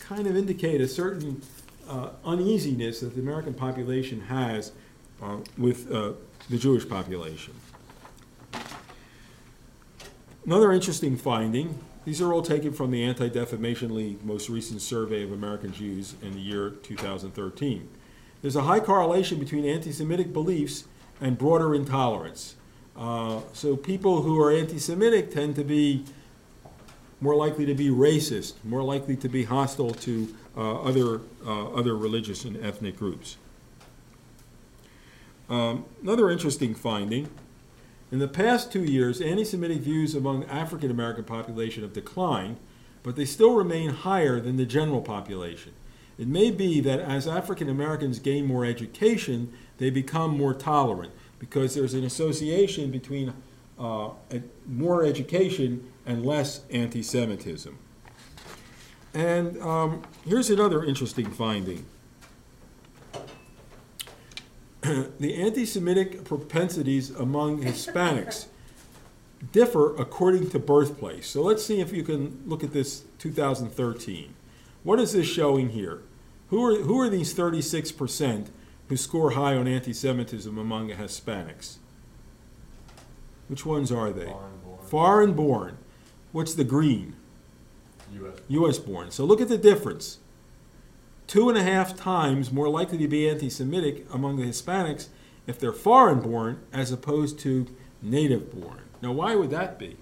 [0.00, 1.40] kind of indicate a certain
[1.88, 4.72] uh, uneasiness that the American population has
[5.22, 6.12] uh, with uh,
[6.50, 7.54] the Jewish population.
[10.44, 15.22] Another interesting finding these are all taken from the Anti Defamation League most recent survey
[15.22, 17.88] of American Jews in the year 2013.
[18.40, 20.88] There's a high correlation between anti Semitic beliefs
[21.22, 22.56] and broader intolerance.
[22.96, 26.04] Uh, so people who are anti Semitic tend to be
[27.20, 31.96] more likely to be racist, more likely to be hostile to uh, other, uh, other
[31.96, 33.38] religious and ethnic groups.
[35.48, 37.28] Um, another interesting finding
[38.10, 42.58] in the past two years, anti Semitic views among the African American population have declined,
[43.02, 45.72] but they still remain higher than the general population.
[46.18, 51.74] It may be that as African Americans gain more education, they become more tolerant because
[51.74, 53.32] there's an association between
[53.78, 54.10] uh,
[54.66, 57.76] more education and less anti Semitism.
[59.14, 61.84] And um, here's another interesting finding
[64.82, 68.46] the anti Semitic propensities among Hispanics
[69.52, 71.28] differ according to birthplace.
[71.28, 74.34] So let's see if you can look at this 2013.
[74.84, 76.02] What is this showing here?
[76.50, 78.48] Who are, who are these 36%
[78.92, 81.76] who score high on anti Semitism among Hispanics?
[83.48, 84.26] Which ones are they?
[84.26, 84.78] Foreign born.
[84.86, 85.78] Foreign born.
[86.32, 87.16] What's the green?
[88.12, 88.38] U.S.
[88.48, 88.78] U.S.
[88.78, 89.10] born.
[89.10, 90.18] So look at the difference
[91.26, 95.06] two and a half times more likely to be anti Semitic among the Hispanics
[95.46, 97.66] if they're foreign born as opposed to
[98.02, 98.82] native born.
[99.00, 99.96] Now, why would that be?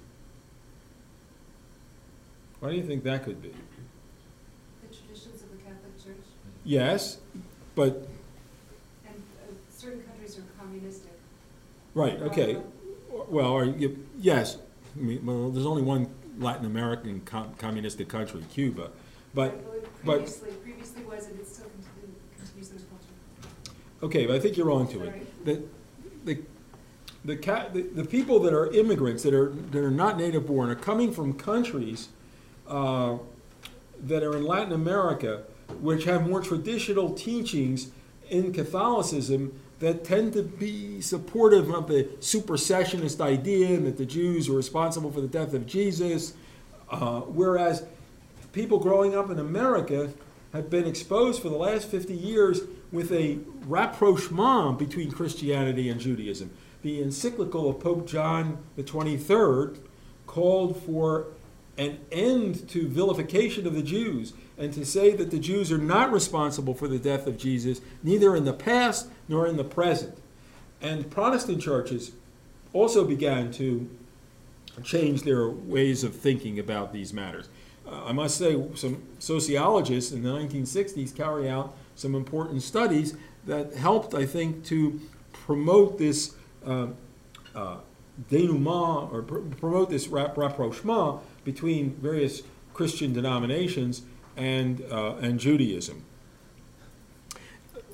[2.59, 3.55] Why do you think that could be?
[4.82, 6.26] The traditions of the Catholic Church,
[6.64, 7.18] Yes,
[7.76, 8.09] but,
[9.07, 11.12] and uh, certain countries are communistic.
[11.95, 12.59] Right, okay.
[13.28, 14.59] Well, are you, yes,
[14.97, 18.91] I mean, well, there's only one Latin American com- communistic country, Cuba.
[19.34, 23.76] But, believe but- Previously, previously was, and it still continu- continues in the culture.
[24.03, 25.45] okay, but I think you're on to it.
[25.45, 25.62] The,
[26.24, 26.43] the,
[27.24, 30.70] the, ca- the, the people that are immigrants that are, that are not native born
[30.70, 32.09] are coming from countries
[32.66, 33.18] uh,
[34.03, 35.43] that are in Latin America,
[35.80, 37.91] which have more traditional teachings
[38.28, 44.57] in Catholicism that tend to be supportive of the supersessionist idea that the Jews were
[44.57, 46.35] responsible for the death of Jesus,
[46.91, 47.85] uh, whereas
[48.53, 50.12] people growing up in America
[50.53, 52.61] have been exposed for the last 50 years
[52.93, 56.51] with a rapprochement between Christianity and Judaism.
[56.83, 59.78] The encyclical of Pope John the 23rd
[60.26, 61.28] called for
[61.78, 66.12] an end to vilification of the Jews and to say that the Jews are not
[66.12, 70.18] responsible for the death of Jesus, neither in the past nor in the present.
[70.82, 72.12] And Protestant churches
[72.72, 73.88] also began to
[74.84, 77.48] change their ways of thinking about these matters.
[77.86, 83.16] Uh, I must say, some sociologists in the 1960s carry out some important studies
[83.46, 85.00] that helped, I think, to
[85.32, 86.88] promote this uh,
[87.54, 87.76] uh,
[88.30, 92.43] denouement or pr- promote this rap- rapprochement between various
[92.74, 94.03] Christian denominations
[94.36, 96.05] and, uh, and Judaism.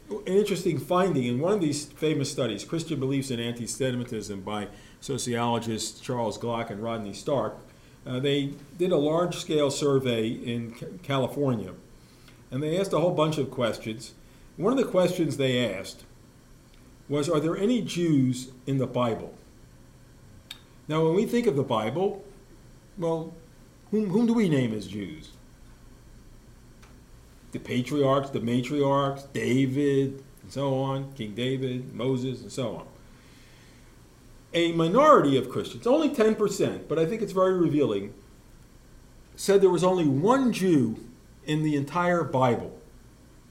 [0.09, 4.69] An interesting finding in one of these famous studies, Christian Beliefs in Anti Semitism by
[5.01, 7.57] sociologists Charles Glock and Rodney Stark,
[8.07, 10.73] uh, they did a large scale survey in
[11.03, 11.73] California.
[12.53, 14.15] And they asked a whole bunch of questions.
[14.57, 16.05] One of the questions they asked
[17.09, 19.35] was Are there any Jews in the Bible?
[20.89, 22.25] Now, when we think of the Bible,
[22.99, 23.35] well,
[23.91, 25.31] whom, whom do we name as Jews?
[27.53, 32.87] The patriarchs, the matriarchs, David, and so on, King David, Moses, and so on.
[34.55, 38.15] A minority of Christians, only 10%, but I think it's very revealing,
[39.37, 40.99] said there was only one Jew
[41.45, 42.79] in the entire Bible.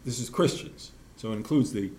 [0.04, 1.92] This is Christians, so it includes the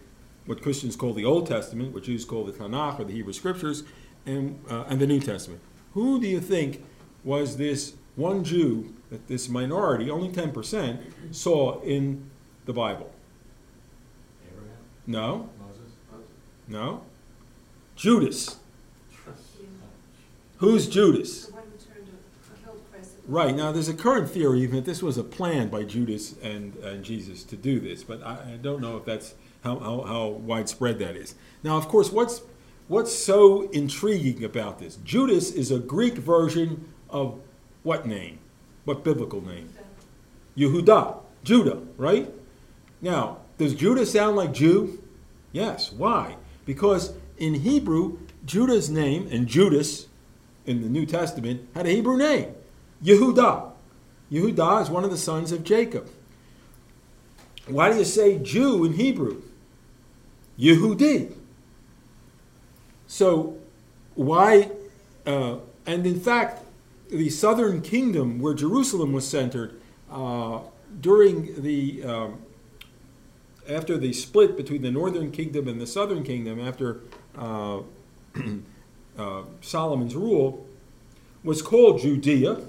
[0.47, 3.83] what Christians call the Old Testament, what Jews call the Tanakh or the Hebrew Scriptures,
[4.25, 5.61] and, uh, and the New Testament.
[5.95, 6.85] Who do you think
[7.27, 10.99] was this one Jew that this minority, only 10%,
[11.33, 12.31] saw in
[12.65, 13.13] the Bible?
[14.49, 15.93] Abraham, No, Moses,
[16.69, 17.03] no.
[17.97, 18.57] Judas.
[20.59, 21.47] Who's Judas?
[21.47, 23.11] The one who turned a, a killed Christ.
[23.27, 26.77] Right, now there's a current theory even that this was a plan by Judas and,
[26.77, 30.29] and Jesus to do this, but I, I don't know if that's how, how, how
[30.29, 31.35] widespread that is.
[31.63, 32.41] Now, of course, what's,
[32.89, 34.97] what's so intriguing about this?
[34.97, 37.41] Judas is a Greek version of
[37.83, 38.39] what name?
[38.85, 39.71] What biblical name?
[40.57, 42.33] Yehuda, Judah, right?
[43.01, 45.03] Now, does Judah sound like Jew?
[45.53, 45.93] Yes.
[45.93, 46.37] Why?
[46.65, 50.07] Because in Hebrew, Judah's name and Judas
[50.65, 52.55] in the New Testament had a Hebrew name,
[53.03, 53.73] Yehuda.
[54.31, 56.09] Yehuda is one of the sons of Jacob.
[57.67, 59.43] Why do you say Jew in Hebrew?
[60.59, 61.35] Yehudi.
[63.07, 63.59] So,
[64.15, 64.71] why?
[65.27, 66.63] Uh, and in fact,
[67.09, 69.81] the southern kingdom, where Jerusalem was centered,
[70.11, 70.61] uh,
[71.01, 72.39] during the um,
[73.69, 77.01] after the split between the northern kingdom and the southern kingdom, after
[77.37, 77.81] uh,
[79.19, 80.67] uh, Solomon's rule,
[81.43, 82.61] was called Judea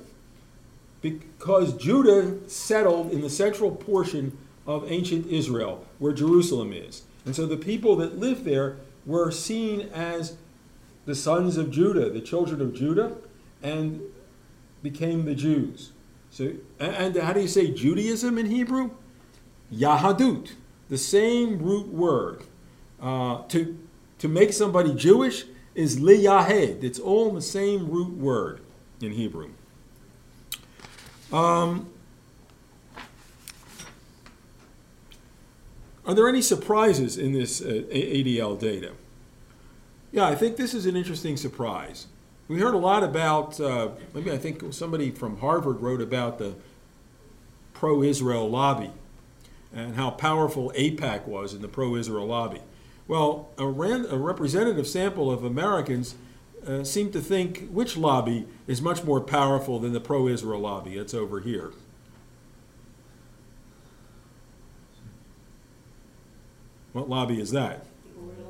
[1.01, 7.03] because Judah settled in the central portion of ancient Israel, where Jerusalem is.
[7.25, 10.35] And so the people that lived there were seen as
[11.05, 13.15] the sons of Judah, the children of Judah,
[13.63, 14.01] and
[14.81, 15.91] became the Jews.
[16.29, 18.91] So, and how do you say Judaism in Hebrew?
[19.73, 20.51] Yahadut,
[20.89, 22.43] the same root word.
[23.01, 23.77] Uh, to,
[24.19, 26.83] to make somebody Jewish is liyahed.
[26.83, 28.61] It's all the same root word
[28.99, 29.51] in Hebrew.
[31.31, 31.91] Um,
[36.05, 38.93] are there any surprises in this uh, ADL data?
[40.11, 42.07] Yeah, I think this is an interesting surprise.
[42.47, 46.55] We heard a lot about, uh, maybe I think somebody from Harvard wrote about the
[47.73, 48.91] pro Israel lobby
[49.73, 52.61] and how powerful AIPAC was in the pro Israel lobby.
[53.07, 56.15] Well, a, ran, a, representative sample of Americans
[56.65, 60.97] uh, seem to think which lobby is much more powerful than the pro Israel lobby?
[60.97, 61.71] It's over here.
[66.93, 67.85] What lobby is that?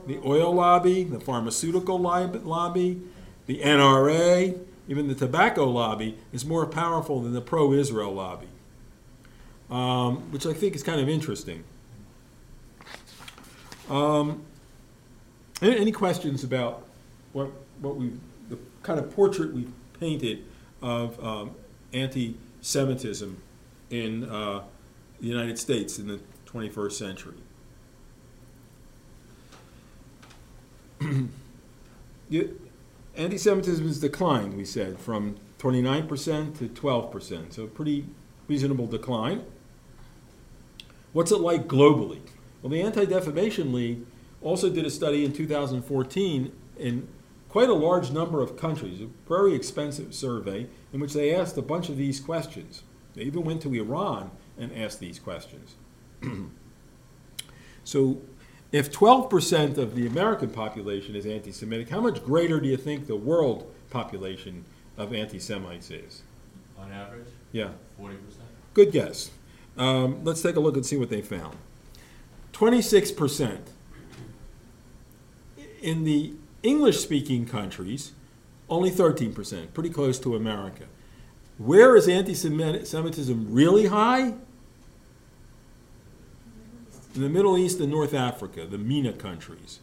[0.05, 3.01] The oil lobby, the pharmaceutical lobby,
[3.47, 8.47] the NRA, even the tobacco lobby is more powerful than the pro Israel lobby,
[9.71, 11.63] um, which I think is kind of interesting.
[13.89, 14.43] Um,
[15.61, 16.85] any, questions about
[17.31, 18.11] what, what we,
[18.49, 19.67] the kind of portrait we
[19.99, 20.43] painted
[20.81, 21.51] of um,
[21.93, 23.41] anti Semitism
[23.89, 24.63] in uh,
[25.21, 27.37] the United States in the 21st century?
[32.29, 32.59] you,
[33.17, 38.05] anti-Semitism has declined, we said, from 29% to 12%, so a pretty
[38.47, 39.43] reasonable decline.
[41.13, 42.21] What's it like globally?
[42.61, 44.05] Well, the Anti-Defamation League
[44.41, 47.07] also did a study in 2014 in
[47.49, 51.61] quite a large number of countries, a very expensive survey, in which they asked a
[51.61, 52.83] bunch of these questions.
[53.15, 55.75] They even went to Iran and asked these questions.
[57.83, 58.21] so
[58.71, 63.07] if 12% of the American population is anti Semitic, how much greater do you think
[63.07, 64.65] the world population
[64.97, 66.21] of anti Semites is?
[66.79, 67.69] On average, Yeah.
[67.97, 68.43] forty percent?
[68.73, 69.31] Good guess.
[69.77, 71.55] Um, let's take a look and see what they found.
[72.51, 73.69] Twenty-six percent.
[75.81, 78.11] In the English-speaking countries,
[78.69, 80.85] only thirteen percent, pretty close to America.
[81.57, 84.33] Where is anti-Semitism really high?
[87.15, 89.79] In the Middle East and North Africa, the MENA countries.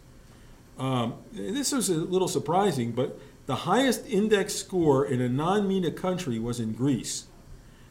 [0.78, 6.38] Um, this was a little surprising, but the highest index score in a non-MENA country
[6.38, 7.26] was in Greece.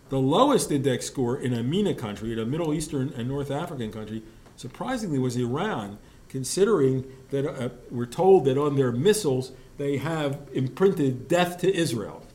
[0.09, 3.91] The lowest index score in a MENA country, in a Middle Eastern and North African
[3.91, 4.23] country,
[4.55, 5.97] surprisingly was Iran,
[6.29, 12.25] considering that uh, we're told that on their missiles they have imprinted death to Israel.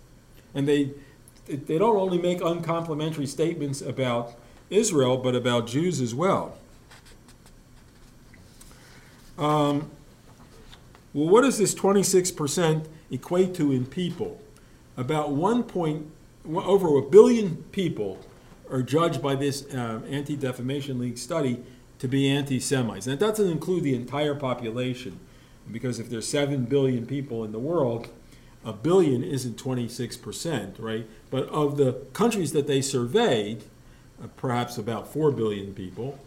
[0.54, 0.92] And they,
[1.46, 4.34] they don't only make uncomplimentary statements about
[4.70, 6.57] Israel, but about Jews as well.
[9.38, 9.90] Um,
[11.14, 14.40] well, what does this 26% equate to in people?
[14.96, 16.10] About 1 point,
[16.52, 18.18] over a billion people
[18.70, 21.62] are judged by this uh, Anti-Defamation League study
[22.00, 23.06] to be anti-Semites.
[23.06, 25.20] And that doesn't include the entire population,
[25.70, 28.08] because if there's 7 billion people in the world,
[28.64, 31.08] a billion isn't 26%, right?
[31.30, 33.64] But of the countries that they surveyed,
[34.22, 36.18] uh, perhaps about 4 billion people,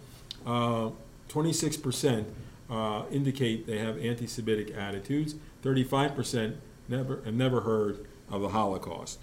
[0.45, 0.89] uh,
[1.29, 2.25] 26%
[2.71, 5.35] uh, indicate they have anti-Semitic attitudes.
[5.63, 6.55] 35%
[6.87, 9.19] never have never heard of the Holocaust.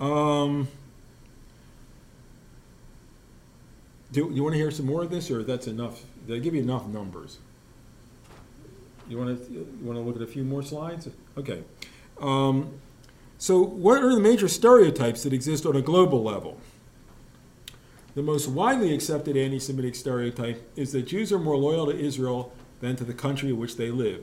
[0.00, 0.68] Um,
[4.12, 6.02] do you want to hear some more of this, or that's enough?
[6.26, 7.38] Did I give you enough numbers?
[9.08, 11.08] You want to you want to look at a few more slides?
[11.36, 11.62] Okay.
[12.20, 12.80] Um,
[13.38, 16.58] so, what are the major stereotypes that exist on a global level?
[18.14, 22.52] The most widely accepted anti Semitic stereotype is that Jews are more loyal to Israel
[22.80, 24.22] than to the country in which they live.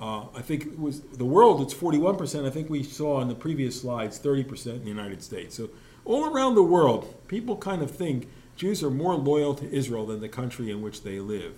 [0.00, 2.46] Uh, I think it was the world, it's 41%.
[2.46, 5.56] I think we saw in the previous slides 30% in the United States.
[5.56, 5.70] So,
[6.04, 10.20] all around the world, people kind of think Jews are more loyal to Israel than
[10.20, 11.54] the country in which they live.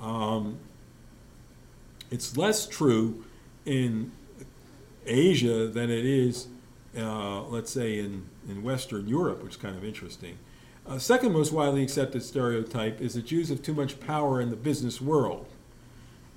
[0.00, 0.58] Um,
[2.10, 3.24] it's less true
[3.64, 4.12] in
[5.06, 6.48] Asia than it is,
[6.96, 10.38] uh, let's say, in, in Western Europe, which is kind of interesting.
[10.86, 14.56] A second most widely accepted stereotype is that Jews have too much power in the
[14.56, 15.46] business world.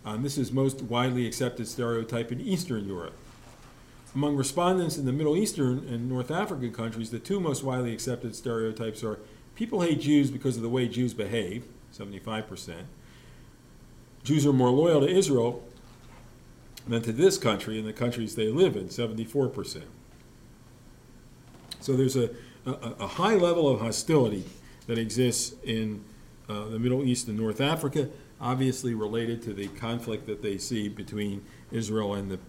[0.06, 3.16] Um, this is most widely accepted stereotype in Eastern Europe.
[4.14, 8.36] Among respondents in the Middle Eastern and North African countries, the two most widely accepted
[8.36, 9.18] stereotypes are
[9.56, 11.66] people hate Jews because of the way Jews behave,
[11.98, 12.74] 75%.
[14.24, 15.64] Jews are more loyal to Israel
[16.88, 19.84] than to this country and the countries they live in, 74%.
[21.80, 22.30] So there's a,
[22.66, 24.46] a, a high level of hostility
[24.88, 26.04] that exists in
[26.50, 28.10] uh, the Middle East and North Africa,
[28.40, 32.40] obviously related to the conflict that they see between Israel and the,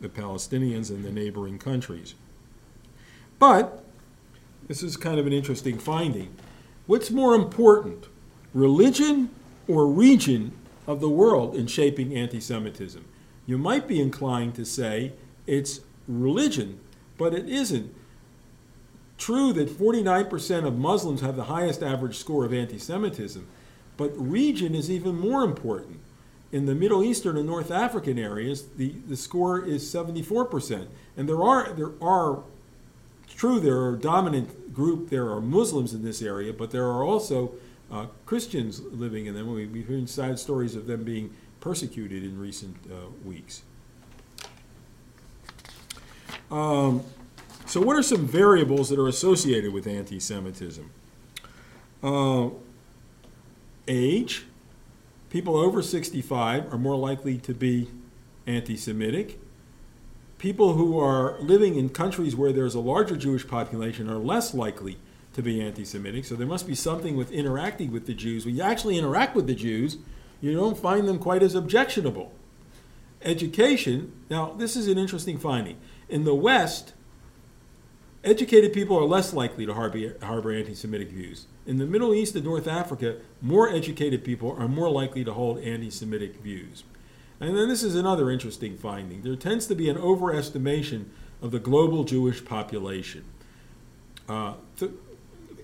[0.00, 2.14] the Palestinians and the neighboring countries.
[3.38, 3.84] But
[4.66, 6.34] this is kind of an interesting finding.
[6.86, 8.06] What's more important,
[8.52, 9.30] religion
[9.68, 10.52] or region
[10.86, 13.04] of the world in shaping anti Semitism?
[13.46, 15.12] You might be inclined to say
[15.46, 16.80] it's religion,
[17.16, 17.94] but it isn't.
[19.18, 23.46] True that 49% of Muslims have the highest average score of anti Semitism,
[23.96, 26.00] but region is even more important.
[26.52, 30.86] In the Middle Eastern and North African areas, the, the score is 74%.
[31.16, 32.42] And there are, there are,
[33.28, 37.52] true, there are dominant group, there are Muslims in this area, but there are also
[37.90, 39.52] uh, Christians living in them.
[39.52, 43.62] We, we've heard sad stories of them being persecuted in recent uh, weeks.
[46.50, 47.02] Um,
[47.66, 50.90] so, what are some variables that are associated with anti Semitism?
[52.02, 52.50] Uh,
[53.88, 54.44] age.
[55.30, 57.90] People over 65 are more likely to be
[58.46, 59.40] anti Semitic.
[60.38, 64.98] People who are living in countries where there's a larger Jewish population are less likely
[65.32, 66.24] to be anti Semitic.
[66.24, 68.46] So, there must be something with interacting with the Jews.
[68.46, 69.98] When you actually interact with the Jews,
[70.40, 72.32] you don't find them quite as objectionable.
[73.22, 74.12] Education.
[74.30, 75.78] Now, this is an interesting finding.
[76.08, 76.92] In the West,
[78.26, 81.46] educated people are less likely to harbor, harbor anti Semitic views.
[81.64, 85.58] In the Middle East and North Africa, more educated people are more likely to hold
[85.60, 86.84] anti Semitic views.
[87.40, 89.22] And then this is another interesting finding.
[89.22, 91.06] There tends to be an overestimation
[91.40, 93.24] of the global Jewish population.
[94.28, 94.92] Uh, th-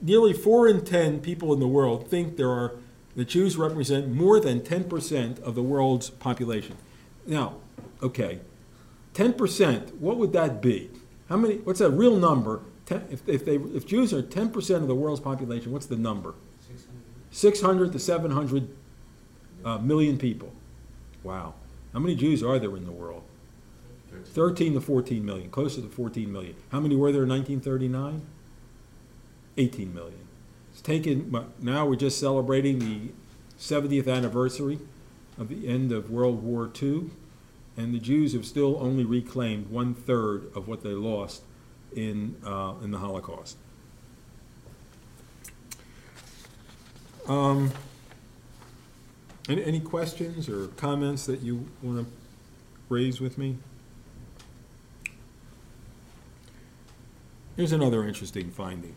[0.01, 2.75] nearly 4 in 10 people in the world think there are
[3.17, 6.77] the Jews represent more than 10% of the world's population.
[7.27, 7.57] Now,
[8.03, 8.41] okay,
[9.15, 10.91] 10%, what would that be?
[11.33, 12.61] How many, what's a real number?
[12.85, 16.35] Ten, if, if, they, if Jews are 10% of the world's population, what's the number?
[17.31, 18.69] 600 to 700
[19.65, 20.53] uh, million people.
[21.23, 21.55] Wow.
[21.95, 23.23] How many Jews are there in the world?
[24.11, 26.55] 30 13 to 14 million, closer to 14 million.
[26.71, 28.21] How many were there in 1939?
[29.57, 30.19] 18 million.
[30.71, 33.13] It's taken, now we're just celebrating the
[33.59, 34.81] 70th anniversary
[35.39, 37.09] of the end of World War II,
[37.77, 41.43] and the Jews have still only reclaimed one third of what they lost
[41.95, 43.57] in, uh, in the Holocaust.
[47.29, 47.73] Um,
[49.49, 52.13] any, any questions or comments that you want to
[52.89, 53.59] raise with me?
[57.57, 58.95] Here's another interesting finding.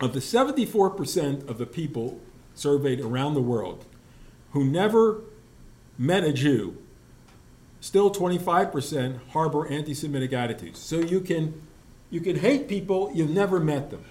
[0.00, 2.20] Of the 74% of the people
[2.54, 3.84] surveyed around the world
[4.52, 5.22] who never
[5.96, 6.76] met a Jew,
[7.80, 10.80] still 25% harbor anti-Semitic attitudes.
[10.80, 11.62] So you can,
[12.10, 14.04] you can hate people, you've never met them.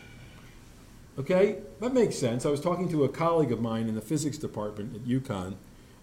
[1.20, 2.46] Okay, that makes sense.
[2.46, 5.56] I was talking to a colleague of mine in the physics department at UConn.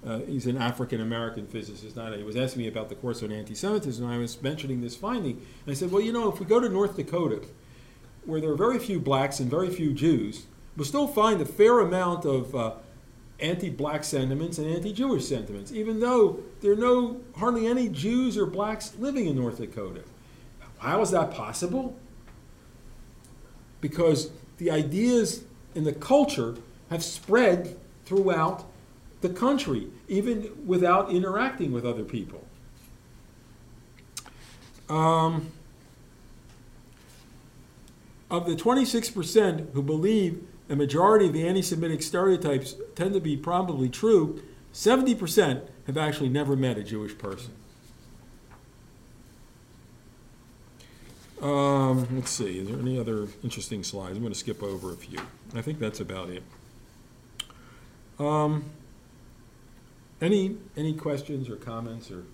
[0.04, 1.96] Uh, he's an African American physicist.
[1.96, 4.80] Not, he was asking me about the course on anti Semitism, and I was mentioning
[4.80, 5.36] this finding.
[5.36, 7.42] And I said, Well, you know, if we go to North Dakota,
[8.24, 10.46] where there are very few blacks and very few Jews,
[10.76, 12.74] we'll still find a fair amount of uh,
[13.40, 18.36] anti black sentiments and anti Jewish sentiments, even though there are no, hardly any Jews
[18.36, 20.02] or blacks living in North Dakota.
[20.78, 21.96] How is that possible?
[23.80, 26.56] Because the ideas in the culture
[26.90, 28.64] have spread throughout
[29.20, 32.44] the country, even without interacting with other people.
[34.88, 35.50] Um,
[38.30, 43.36] of the 26% who believe a majority of the anti Semitic stereotypes tend to be
[43.36, 44.42] probably true,
[44.72, 47.52] 70% have actually never met a Jewish person.
[51.42, 54.16] Um, let's see, is there any other interesting slides?
[54.16, 55.18] I'm going to skip over a few.
[55.54, 56.42] I think that's about it.
[58.18, 58.64] Um,
[60.22, 62.24] any, any questions or comments or?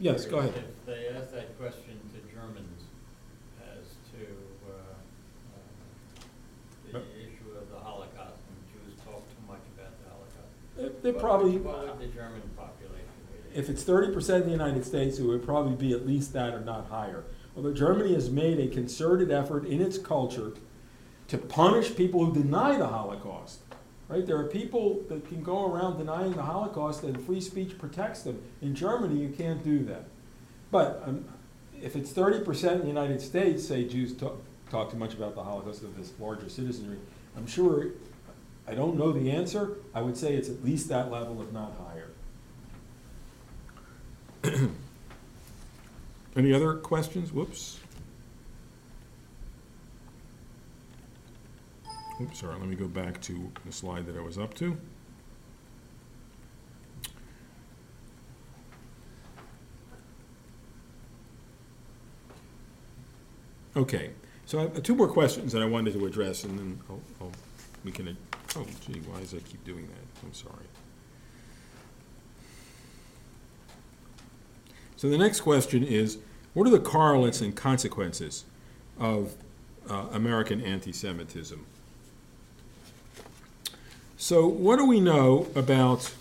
[0.00, 0.54] Yes, go ahead.
[0.56, 2.82] If they that question to Germans
[3.62, 4.26] as to
[4.66, 4.74] uh,
[5.54, 6.22] uh,
[6.90, 7.06] the Yep.
[7.22, 10.52] issue of the Holocaust, and Jews talk too much about the Holocaust.
[10.82, 13.06] They- They what probably, What would the German population
[13.52, 13.58] be?
[13.58, 16.54] if it's thirty percent of the United States, it would probably be at least that
[16.54, 17.24] or not higher.
[17.56, 20.52] Although Germany has made a concerted effort in its culture
[21.28, 23.60] to punish people who deny the Holocaust.
[24.08, 24.26] Right?
[24.26, 28.42] There are people that can go around denying the Holocaust and free speech protects them.
[28.60, 30.04] In Germany, you can't do that.
[30.70, 31.24] But um,
[31.80, 34.36] if it's thirty percent in the United States say Jews talk,
[34.70, 36.98] talk too much about the Holocaust of this larger citizenry,
[37.36, 37.88] I'm sure,
[38.72, 39.76] I don't know the answer.
[39.94, 42.08] I would say it's at least that level, if not higher.
[46.36, 47.34] Any other questions?
[47.34, 47.80] Whoops.
[52.18, 54.78] Oops, sorry, let me go back to the slide that I was up to.
[63.76, 64.12] Okay,
[64.46, 67.32] so I have two more questions that I wanted to address, and then I'll, I'll,
[67.84, 68.16] we can,
[68.56, 70.26] oh gee, why does that keep doing that?
[70.26, 70.66] I'm sorry.
[74.96, 76.18] So the next question is,
[76.54, 78.44] what are the correlates and consequences
[78.98, 79.34] of
[79.90, 81.66] uh, American anti-Semitism?
[84.16, 86.14] So what do we know about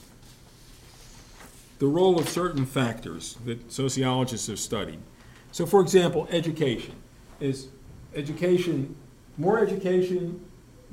[1.78, 5.00] the role of certain factors that sociologists have studied?
[5.52, 6.96] So for example, education.
[7.40, 7.68] Is
[8.16, 8.96] education,
[9.38, 10.44] more education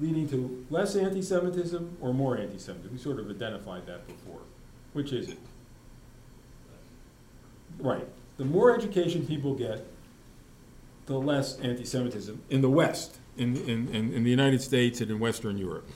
[0.00, 2.92] leading to less anti-Semitism or more anti-Semitism?
[2.92, 4.40] We sort of identified that before.
[4.92, 5.38] Which is it?
[7.78, 8.06] Right.
[8.36, 9.86] The more education people get,
[11.06, 15.18] the less anti-Semitism in the West, in, in, in, in the United States and in
[15.18, 15.88] Western Europe.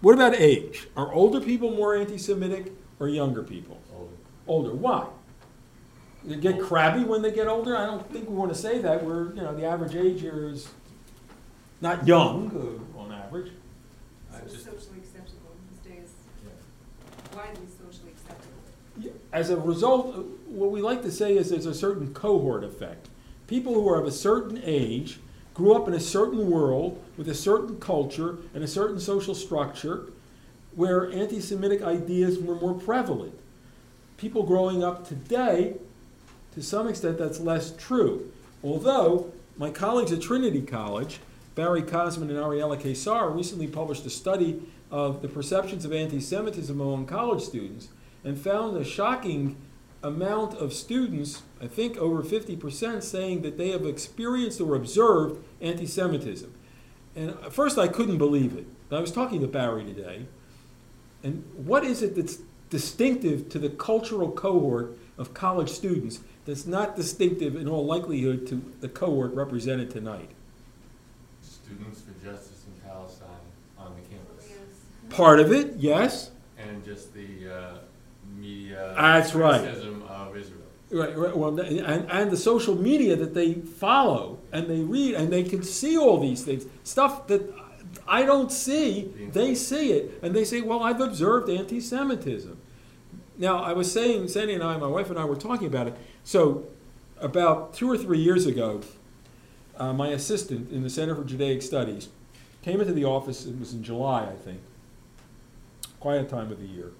[0.00, 0.88] What about age?
[0.96, 3.80] Are older people more anti-Semitic or younger people?
[3.94, 4.12] Older.
[4.46, 4.74] Older.
[4.74, 5.06] Why?
[6.24, 7.76] They get crabby when they get older?
[7.76, 9.04] I don't think we want to say that.
[9.04, 10.68] We're, you know, the average age here is
[11.82, 13.50] not young uh, on average.
[14.32, 16.10] So just- socially acceptable these days,
[17.34, 19.18] widely socially acceptable.
[19.32, 23.08] As a result, uh, what we like to say is there's a certain cohort effect.
[23.48, 25.18] People who are of a certain age
[25.54, 30.06] grew up in a certain world with a certain culture and a certain social structure
[30.74, 33.38] where anti Semitic ideas were more prevalent.
[34.16, 35.74] People growing up today,
[36.54, 38.30] to some extent, that's less true.
[38.62, 41.18] Although, my colleagues at Trinity College,
[41.54, 46.80] Barry Kosmin and Ariela Keysar, recently published a study of the perceptions of anti Semitism
[46.80, 47.88] among college students
[48.24, 49.56] and found a shocking
[50.02, 55.86] amount of students, I think over 50%, saying that they have experienced or observed anti
[55.86, 56.52] Semitism.
[57.14, 58.66] And at first I couldn't believe it.
[58.90, 60.26] I was talking to Barry today,
[61.22, 62.38] and what is it that's
[62.68, 68.62] distinctive to the cultural cohort of college students that's not distinctive in all likelihood to
[68.80, 70.30] the cohort represented tonight?
[71.74, 73.28] Students for Justice in Palestine
[73.78, 74.50] on the campus.
[75.08, 76.30] Part of it, yes.
[76.58, 77.74] And just the uh,
[78.36, 79.60] media That's right.
[79.60, 80.58] criticism of Israel.
[80.90, 85.32] Right, right, well, and, and the social media that they follow and they read and
[85.32, 87.50] they can see all these things, stuff that
[88.06, 92.58] I don't see, they see it, and they say, "Well, I've observed anti-Semitism."
[93.38, 95.94] Now, I was saying, Sandy and I, my wife and I, were talking about it.
[96.24, 96.64] So,
[97.18, 98.82] about two or three years ago,
[99.82, 102.08] uh, my assistant in the Center for Judaic Studies
[102.62, 103.46] came into the office.
[103.46, 104.60] It was in July, I think,
[106.00, 106.92] quiet time of the year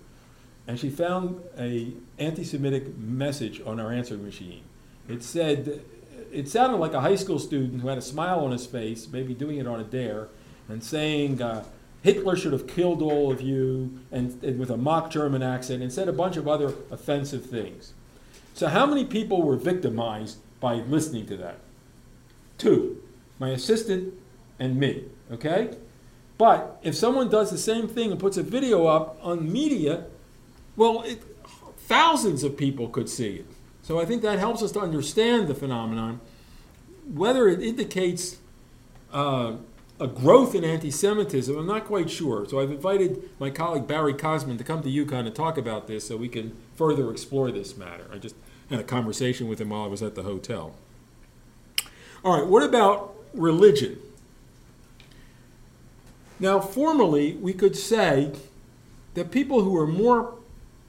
[0.66, 4.62] and she found a anti-Semitic message on our answering machine.
[5.08, 5.82] It said,
[6.32, 9.34] it sounded like a high school student who had a smile on his face, maybe
[9.34, 10.28] doing it on a dare,
[10.68, 11.64] and saying, uh,
[12.02, 15.92] Hitler should have killed all of you, and, and with a mock German accent, and
[15.92, 17.92] said a bunch of other offensive things.
[18.54, 21.58] So, how many people were victimized by listening to that?
[22.62, 23.02] Two,
[23.40, 24.14] my assistant
[24.60, 25.76] and me, okay?
[26.38, 30.04] But if someone does the same thing and puts a video up on media,
[30.76, 31.24] well, it,
[31.76, 33.46] thousands of people could see it.
[33.82, 36.20] So I think that helps us to understand the phenomenon.
[37.12, 38.36] Whether it indicates
[39.12, 39.56] uh,
[39.98, 42.46] a growth in anti Semitism, I'm not quite sure.
[42.48, 46.06] So I've invited my colleague Barry Kosmin to come to UConn and talk about this
[46.06, 48.06] so we can further explore this matter.
[48.12, 48.36] I just
[48.70, 50.76] had a conversation with him while I was at the hotel.
[52.24, 53.98] All right, what about religion?
[56.38, 58.32] Now, formally, we could say
[59.14, 60.34] that people who are more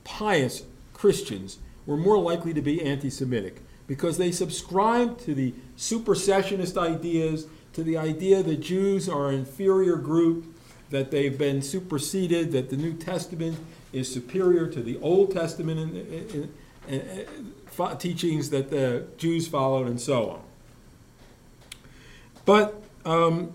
[0.03, 0.63] pious
[0.93, 7.47] Christians were more likely to be anti Semitic because they subscribed to the supersessionist ideas,
[7.73, 10.45] to the idea that Jews are an inferior group,
[10.89, 13.57] that they've been superseded, that the New Testament
[13.91, 16.53] is superior to the Old Testament in, in,
[16.87, 20.41] in, teachings that the Jews followed, and so on.
[22.45, 23.53] But um,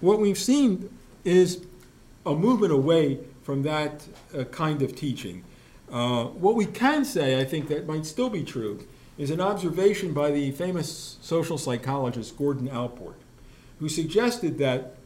[0.00, 0.90] what we've seen
[1.24, 1.64] is
[2.26, 4.06] a movement away from that
[4.36, 5.44] uh, kind of teaching.
[5.90, 8.86] Uh, what we can say, I think, that might still be true,
[9.18, 13.16] is an observation by the famous social psychologist Gordon Allport,
[13.78, 14.96] who suggested that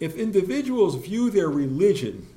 [0.00, 2.28] if individuals view their religion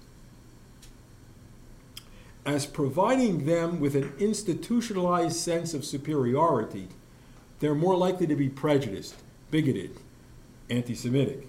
[2.46, 6.88] as providing them with an institutionalized sense of superiority,
[7.60, 9.16] they're more likely to be prejudiced,
[9.56, 9.92] bigoted,
[10.70, 11.48] anti Semitic.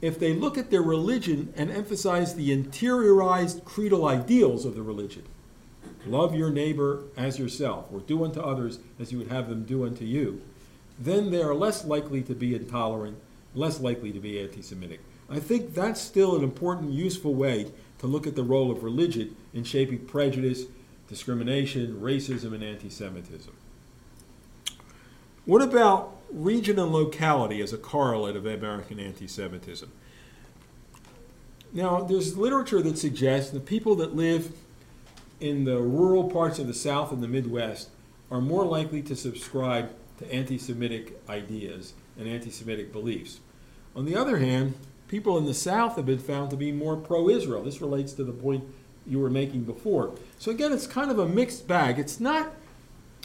[0.00, 5.24] If they look at their religion and emphasize the interiorized creedal ideals of the religion,
[6.06, 9.84] love your neighbor as yourself, or do unto others as you would have them do
[9.84, 10.42] unto you,
[10.96, 13.18] then they are less likely to be intolerant,
[13.52, 15.00] less likely to be anti Semitic.
[15.28, 19.34] I think that's still an important, useful way to look at the role of religion
[19.52, 20.66] in shaping prejudice,
[21.08, 23.56] discrimination, racism, and anti Semitism.
[25.46, 29.90] What about region and locality as a correlate of American anti Semitism?
[31.72, 34.52] Now, there's literature that suggests that people that live
[35.40, 37.88] in the rural parts of the South and the Midwest
[38.30, 43.40] are more likely to subscribe to anti Semitic ideas and anti Semitic beliefs.
[43.96, 44.74] On the other hand,
[45.08, 47.62] people in the South have been found to be more pro Israel.
[47.62, 48.64] This relates to the point
[49.06, 50.14] you were making before.
[50.38, 51.98] So again, it's kind of a mixed bag.
[51.98, 52.52] It's not,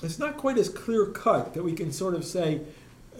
[0.04, 2.62] it's not quite as clear cut that we can sort of say,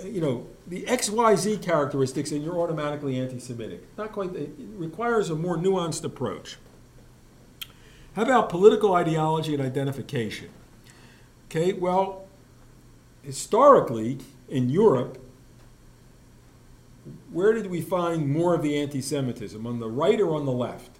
[0.04, 3.82] you know, the XYZ characteristics and you're automatically anti Semitic.
[3.98, 6.58] Not quite, it requires a more nuanced approach.
[8.16, 10.50] How about political ideology and identification?
[11.46, 12.28] Okay, well,
[13.24, 15.18] historically in Europe,
[17.32, 19.66] where did we find more of the anti Semitism?
[19.66, 20.98] On the right or on the left?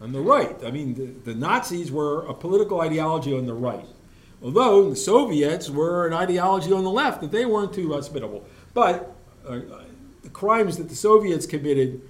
[0.00, 0.56] On the right.
[0.64, 3.86] I mean, the, the, Nazis were a political ideology on the right.
[4.42, 8.44] Although the Soviets were an ideology on the left, that they weren't too hospitable.
[8.74, 9.14] But
[9.46, 9.60] uh,
[10.22, 12.02] the crimes that the Soviets committed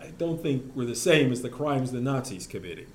[0.00, 2.86] I don't think were the same as the crimes the Nazis committed.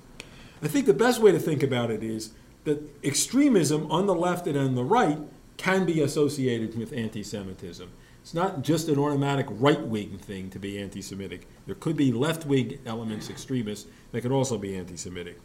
[0.62, 2.32] I think the best way to think about it is
[2.64, 5.18] that extremism on the left and on the right
[5.56, 7.90] can be associated with anti Semitism.
[8.22, 11.46] It's not just an automatic right wing thing to be anti Semitic.
[11.66, 15.40] There could be left wing elements, extremists, that could also be anti Semitic.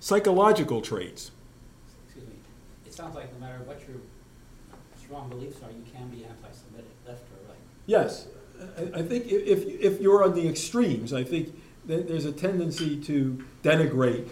[0.00, 1.30] Psychological traits.
[3.00, 3.96] Sounds like no matter what your
[5.02, 7.58] strong beliefs are, you can be anti Semitic, left or right.
[7.86, 8.26] Yes,
[8.94, 14.28] I, think if, if you're on the extremes, I think there's a tendency to denigrate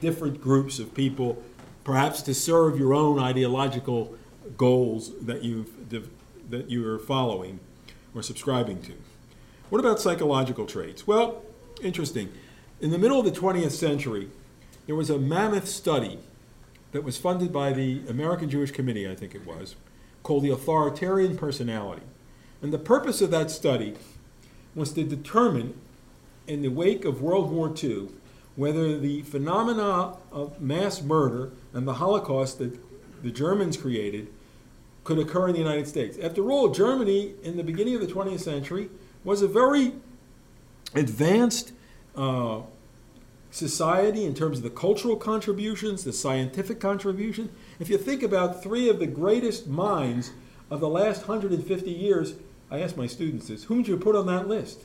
[0.00, 1.42] different groups of people,
[1.82, 4.16] perhaps to serve your own ideological
[4.56, 5.72] goals that you've
[6.50, 7.58] that you are following
[8.14, 8.92] or subscribing to.
[9.70, 11.04] What about psychological traits?
[11.04, 11.42] Well,
[11.82, 12.32] interesting.
[12.80, 14.30] In the middle of the 20th century,
[14.86, 16.20] there was a mammoth study
[16.94, 19.74] that was funded by the American Jewish Committee, I think it was,
[20.22, 22.02] called The Authoritarian Personality.
[22.62, 23.96] And the purpose of that study
[24.76, 25.74] was to determine,
[26.46, 28.10] in the wake of World War II,
[28.54, 32.78] whether the phenomena of mass murder and the Holocaust that
[33.24, 34.28] the Germans created
[35.02, 36.16] could occur in the United States.
[36.22, 38.88] After all, Germany, in the beginning of the 20th century,
[39.24, 39.94] was a very
[40.94, 41.72] advanced
[42.14, 42.60] uh,
[43.54, 47.48] society in terms of the cultural contributions, the scientific contribution.
[47.78, 50.32] If you think about three of the greatest minds
[50.70, 52.34] of the last 150 years,
[52.68, 54.80] I ask my students this whom would you put on that list?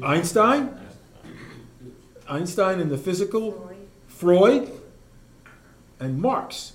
[0.00, 0.78] Einstein?
[2.28, 3.74] Einstein in the physical,
[4.06, 4.70] Freud,
[5.98, 6.74] and Marx.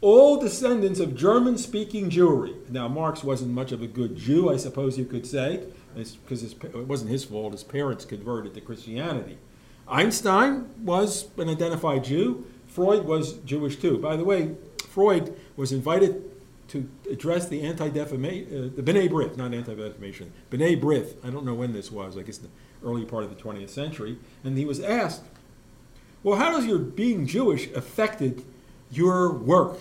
[0.00, 2.54] All descendants of German speaking Jewry.
[2.70, 5.64] Now, Marx wasn't much of a good Jew, I suppose you could say,
[5.96, 7.52] because it wasn't his fault.
[7.52, 9.38] His parents converted to Christianity.
[9.88, 12.46] Einstein was an identified Jew.
[12.68, 13.98] Freud was Jewish too.
[13.98, 14.54] By the way,
[14.88, 16.30] Freud was invited
[16.68, 21.14] to address the anti-defamation, uh, the B'nai B'rith, not anti-defamation, B'nai B'rith.
[21.24, 22.16] I don't know when this was.
[22.16, 22.48] I guess the
[22.84, 24.18] early part of the 20th century.
[24.44, 25.22] And he was asked,
[26.22, 28.44] "Well, how does your being Jewish affected
[28.90, 29.78] your work?"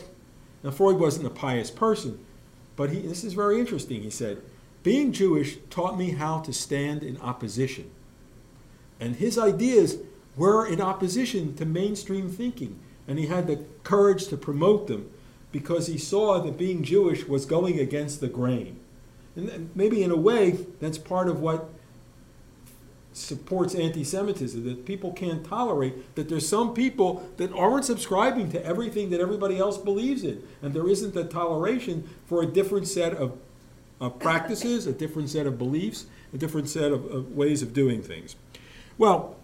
[0.63, 2.19] Now, Freud wasn't a pious person,
[2.75, 4.01] but he, this is very interesting.
[4.01, 4.41] He said,
[4.83, 7.89] "Being Jewish taught me how to stand in opposition."
[8.99, 9.97] And his ideas
[10.35, 15.09] were in opposition to mainstream thinking, and he had the courage to promote them
[15.51, 18.77] because he saw that being Jewish was going against the grain.
[19.35, 21.69] And maybe in a way, that's part of what
[23.17, 28.65] supports anti Semitism, that people can't tolerate that there's some people that aren't subscribing to
[28.65, 30.43] everything that everybody else believes in.
[30.61, 33.37] And there isn't the toleration for a different set of,
[33.99, 38.01] of practices, a different set of beliefs, a different set of, of ways of doing
[38.01, 38.35] things.
[38.97, 39.35] Well,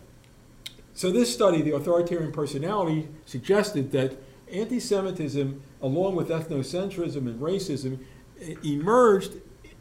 [0.94, 4.18] so this study, the authoritarian personality, suggested that
[4.52, 8.00] anti Semitism, along with ethnocentrism and racism,
[8.64, 9.34] emerged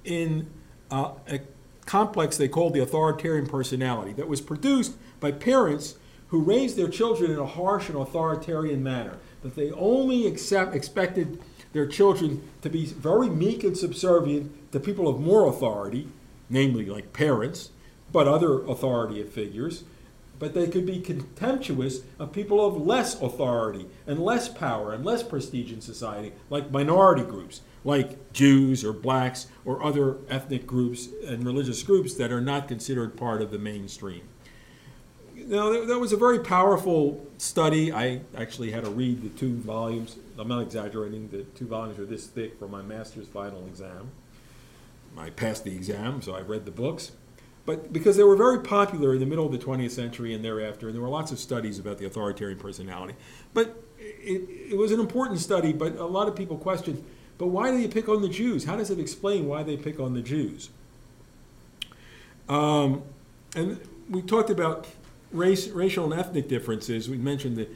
[0.04, 0.50] in
[0.90, 1.40] uh, a
[1.86, 5.96] complex they called the authoritarian personality that was produced by parents
[6.28, 9.18] who raised their children in a harsh and authoritarian manner.
[9.42, 11.38] That they only accept, expected
[11.72, 16.08] their children to be very meek and subservient to people of more authority,
[16.48, 17.70] namely like parents,
[18.10, 19.84] but other authority figures.
[20.38, 25.22] But they could be contemptuous of people of less authority and less power and less
[25.22, 31.44] prestige in society, like minority groups like Jews or blacks or other ethnic groups and
[31.44, 34.22] religious groups that are not considered part of the mainstream.
[35.34, 37.92] Now, that was a very powerful study.
[37.92, 40.16] I actually had to read the two volumes.
[40.38, 44.10] I'm not exaggerating, the two volumes are this thick for my master's final exam.
[45.16, 47.12] I passed the exam, so I read the books.
[47.64, 50.86] But because they were very popular in the middle of the 20th century and thereafter,
[50.88, 53.14] and there were lots of studies about the authoritarian personality.
[53.54, 57.04] But it, it was an important study, but a lot of people questioned
[57.38, 58.64] but why do they pick on the Jews?
[58.64, 60.70] How does it explain why they pick on the Jews?
[62.48, 63.02] Um,
[63.54, 64.86] and we talked about
[65.32, 67.08] race, racial and ethnic differences.
[67.08, 67.68] We mentioned the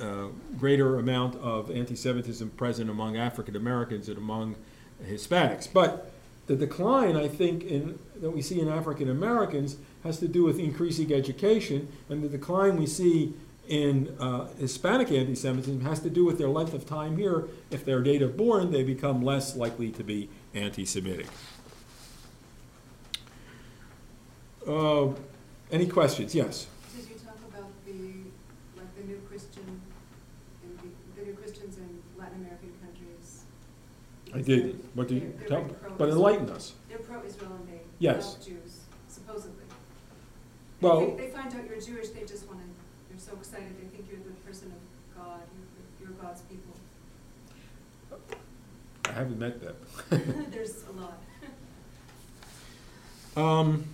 [0.00, 0.28] uh,
[0.58, 4.56] greater amount of anti Semitism present among African Americans and among
[5.04, 5.72] Hispanics.
[5.72, 6.10] But
[6.46, 10.58] the decline, I think, in, that we see in African Americans has to do with
[10.58, 13.34] increasing education, and the decline we see
[13.68, 17.48] in uh, Hispanic anti Semitism has to do with their length of time here.
[17.70, 21.26] If they're native born, they become less likely to be anti Semitic.
[24.66, 25.08] Uh,
[25.70, 26.34] any questions?
[26.34, 26.66] Yes.
[26.96, 27.92] Did you talk about the,
[28.76, 29.80] like the new Christian,
[30.82, 33.44] the, the new Christians in Latin American countries?
[34.34, 34.82] I did.
[34.94, 35.66] What did you tell?
[35.98, 36.74] But enlighten us.
[36.88, 38.34] They're pro-Israel and they Yes.
[38.36, 39.64] love Jews, supposedly.
[40.80, 42.62] Well- They, they find out you're Jewish, they just wanna,
[43.14, 45.40] they're so excited, they think you're the person of God,
[46.00, 46.74] you're, you're God's people.
[49.04, 49.76] I haven't met them.
[50.50, 51.18] There's a lot.
[53.36, 53.86] Um,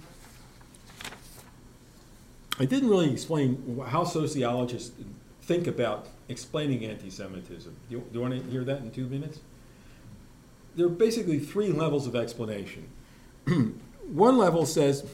[2.59, 4.93] I didn't really explain how sociologists
[5.41, 7.75] think about explaining anti-Semitism.
[7.89, 9.41] Do you, do you want to hear that in two minutes?
[10.77, 12.91] There are basically three levels of explanation.
[14.13, 15.07] One level says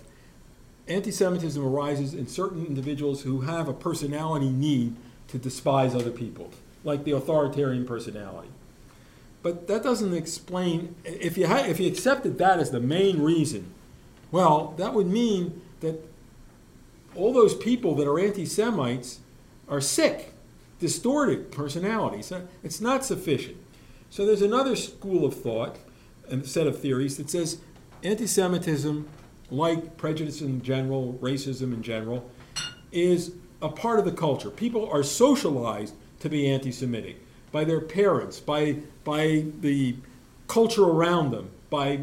[0.89, 4.97] anti-Semitism arises in certain individuals who have a personality need
[5.29, 6.51] to despise other people,
[6.85, 8.49] like the authoritarian personality.
[9.43, 13.73] But that doesn't explain, if you, if you accepted that as the main reason,
[14.31, 16.05] well, that would mean that
[17.15, 19.21] all those people that are anti Semites
[19.69, 20.33] are sick,
[20.79, 22.31] distorted personalities.
[22.31, 23.57] Uh, it's not sufficient.
[24.11, 25.79] So there's another school of thought
[26.29, 27.59] and set of theories that says
[28.03, 29.09] anti Semitism
[29.51, 32.29] like prejudice in general, racism in general,
[32.93, 33.33] is
[33.63, 34.51] a part of the culture.
[34.51, 37.19] People are socialized to be anti Semitic
[37.53, 39.97] by their parents, by, by the
[40.49, 42.01] culture around them, by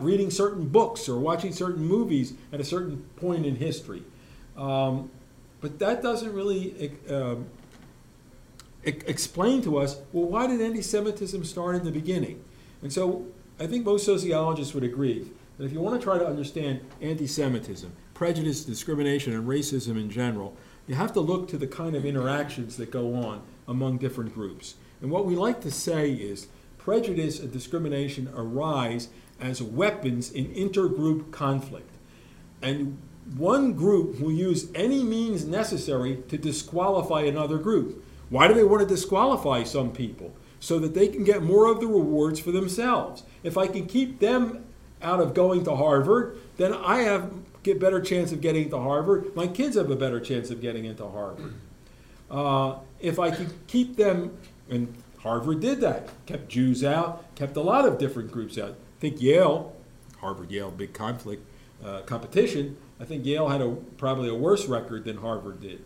[0.00, 4.02] reading certain books or watching certain movies at a certain point in history.
[4.56, 5.10] Um,
[5.60, 7.46] but that doesn't really um,
[8.84, 12.42] explain to us well, why did anti Semitism start in the beginning?
[12.82, 13.26] And so
[13.58, 15.30] I think most sociologists would agree
[15.60, 20.08] that if you want to try to understand anti Semitism, prejudice, discrimination, and racism in
[20.08, 20.56] general,
[20.86, 24.76] you have to look to the kind of interactions that go on among different groups.
[25.02, 31.30] And what we like to say is prejudice and discrimination arise as weapons in intergroup
[31.30, 31.90] conflict.
[32.62, 32.96] And
[33.36, 38.02] one group will use any means necessary to disqualify another group.
[38.30, 40.34] Why do they want to disqualify some people?
[40.58, 43.24] So that they can get more of the rewards for themselves.
[43.42, 44.64] If I can keep them
[45.02, 47.32] out of going to Harvard, then I have
[47.66, 49.34] a better chance of getting to Harvard.
[49.34, 51.54] My kids have a better chance of getting into Harvard.
[52.30, 54.36] Uh, if I could keep them,
[54.68, 58.70] and Harvard did that, kept Jews out, kept a lot of different groups out.
[58.70, 59.74] I think Yale,
[60.20, 61.44] Harvard Yale, big conflict,
[61.84, 62.76] uh, competition.
[63.00, 65.82] I think Yale had a, probably a worse record than Harvard did.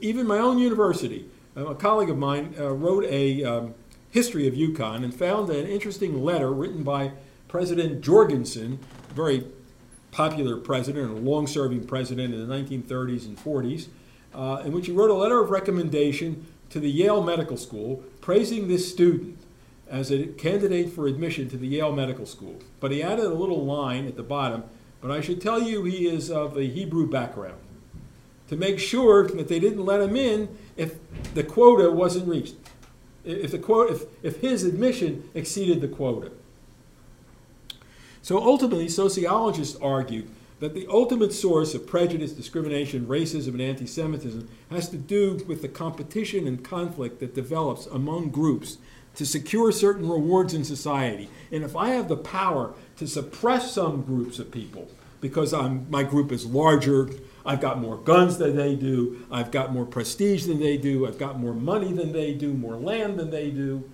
[0.00, 1.26] Even my own university,
[1.56, 3.74] uh, a colleague of mine uh, wrote a um,
[4.10, 7.12] history of UConn and found an interesting letter written by
[7.50, 8.78] President Jorgensen,
[9.12, 9.44] very
[10.12, 13.88] popular president, and a long serving president in the 1930s and 40s,
[14.32, 18.68] uh, in which he wrote a letter of recommendation to the Yale Medical School praising
[18.68, 19.36] this student
[19.88, 22.60] as a candidate for admission to the Yale Medical School.
[22.78, 24.62] But he added a little line at the bottom,
[25.00, 27.58] but I should tell you he is of a Hebrew background
[28.46, 30.94] to make sure that they didn't let him in if
[31.34, 32.54] the quota wasn't reached,
[33.24, 36.30] if, the quote, if, if his admission exceeded the quota.
[38.22, 40.26] So ultimately, sociologists argue
[40.60, 45.62] that the ultimate source of prejudice, discrimination, racism, and anti Semitism has to do with
[45.62, 48.76] the competition and conflict that develops among groups
[49.16, 51.28] to secure certain rewards in society.
[51.50, 54.88] And if I have the power to suppress some groups of people
[55.20, 57.10] because I'm, my group is larger,
[57.44, 61.18] I've got more guns than they do, I've got more prestige than they do, I've
[61.18, 63.90] got more money than they do, more land than they do,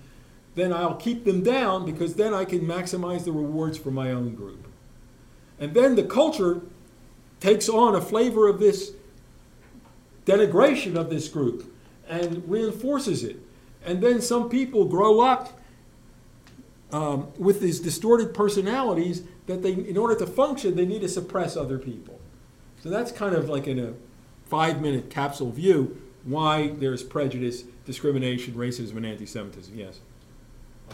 [0.57, 4.33] then I'll keep them down because then I can maximize the rewards for my own
[4.33, 4.67] group.
[5.59, 6.61] And then the culture
[7.39, 8.91] takes on a flavor of this
[10.25, 11.71] denigration of this group
[12.07, 13.37] and reinforces it.
[13.85, 15.59] And then some people grow up
[16.91, 21.55] um, with these distorted personalities that they, in order to function, they need to suppress
[21.55, 22.19] other people.
[22.81, 23.93] So that's kind of like in a
[24.45, 29.77] five minute capsule view why there's prejudice, discrimination, racism, and anti Semitism.
[29.77, 29.99] Yes.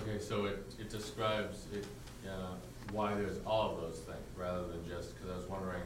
[0.02, 1.86] Okay, so it, it describes it,
[2.28, 2.56] uh,
[2.91, 5.84] why there's all of those things, rather than just, because I was wondering,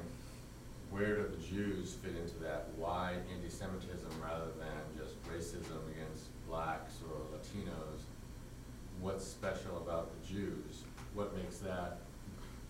[0.90, 2.70] where do the Jews fit into that?
[2.78, 8.02] Why anti-Semitism rather than just racism against blacks or Latinos?
[9.02, 10.84] What's special about the Jews?
[11.14, 12.00] What makes that,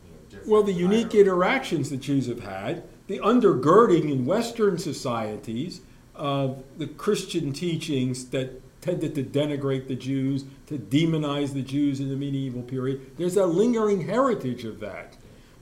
[0.03, 0.49] you know, different?
[0.49, 5.81] Well, the unique interactions that Jews have had, the undergirding in Western societies
[6.15, 12.09] of the Christian teachings that tended to denigrate the Jews, to demonize the Jews in
[12.09, 13.17] the medieval period.
[13.17, 15.17] There's a lingering heritage of that.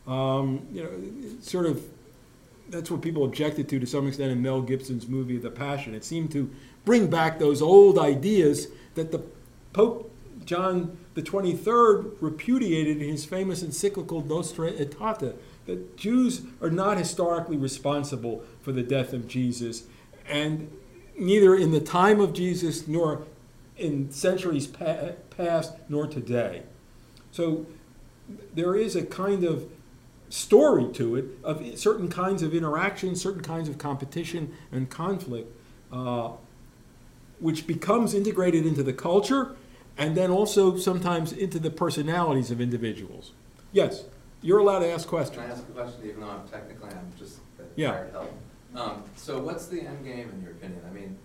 [0.07, 0.91] Um, you know,
[1.41, 1.83] sort of
[2.69, 5.93] that's what people objected to to some extent in Mel Gibson's movie The Passion.
[5.93, 6.49] It seemed to
[6.83, 9.21] bring back those old ideas that the
[9.73, 10.11] Pope
[10.45, 15.35] John the 23rd repudiated in his famous encyclical Nostra Aetate,
[15.65, 19.83] that Jews are not historically responsible for the death of Jesus,
[20.27, 20.69] and
[21.17, 23.23] neither in the time of Jesus nor
[23.77, 26.63] in centuries pa- past nor today.
[27.31, 27.65] So
[28.53, 29.69] there is a kind of
[30.29, 35.51] story to it of certain kinds of interaction, certain kinds of competition and conflict,
[35.91, 36.31] uh,
[37.39, 39.55] which becomes integrated into the culture
[39.97, 43.31] and then also sometimes into the personalities of individuals.
[43.71, 44.05] Yes,
[44.41, 45.51] you're allowed to ask Can I questions.
[45.51, 47.39] ask a question, even though I'm technically, I'm just
[47.75, 48.05] Yeah.
[48.76, 50.81] Um, so what's the end game in your opinion?
[50.88, 51.18] I mean,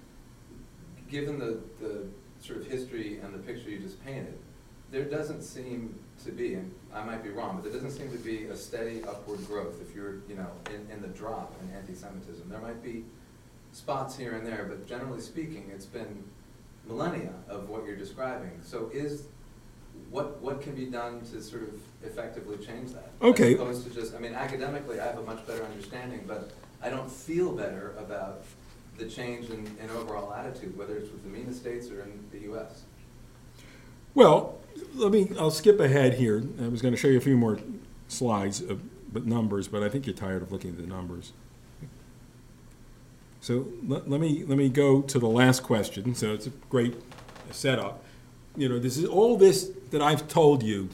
[1.08, 2.06] given the, the
[2.40, 4.38] sort of history and the picture you just painted,
[4.90, 8.18] there doesn't seem to be, and I might be wrong, but there doesn't seem to
[8.18, 12.48] be a steady upward growth if you're, you know, in, in the drop in anti-Semitism.
[12.48, 13.04] There might be
[13.72, 16.24] spots here and there, but generally speaking, it's been
[16.86, 18.50] millennia of what you're describing.
[18.62, 19.24] So is,
[20.10, 23.10] what, what can be done to sort of effectively change that?
[23.22, 23.54] Okay.
[23.54, 26.50] As opposed to just, I mean, academically, I have a much better understanding, but
[26.82, 28.44] I don't feel better about
[28.98, 32.52] the change in, in overall attitude, whether it's with the MENA states or in the
[32.52, 32.82] US.
[34.14, 34.58] Well,
[34.94, 36.42] let me, I'll skip ahead here.
[36.60, 37.58] I was going to show you a few more
[38.08, 38.82] slides of
[39.12, 41.32] but numbers, but I think you're tired of looking at the numbers.
[43.40, 46.94] So let, let me, let me go to the last question, so it's a great
[47.50, 48.04] setup.
[48.56, 50.90] You know, this is, all this that I've told you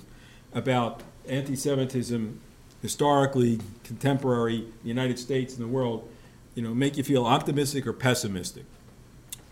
[0.54, 2.40] about anti-Semitism
[2.86, 6.08] historically, contemporary, the United States and the world,
[6.54, 8.64] you know, make you feel optimistic or pessimistic.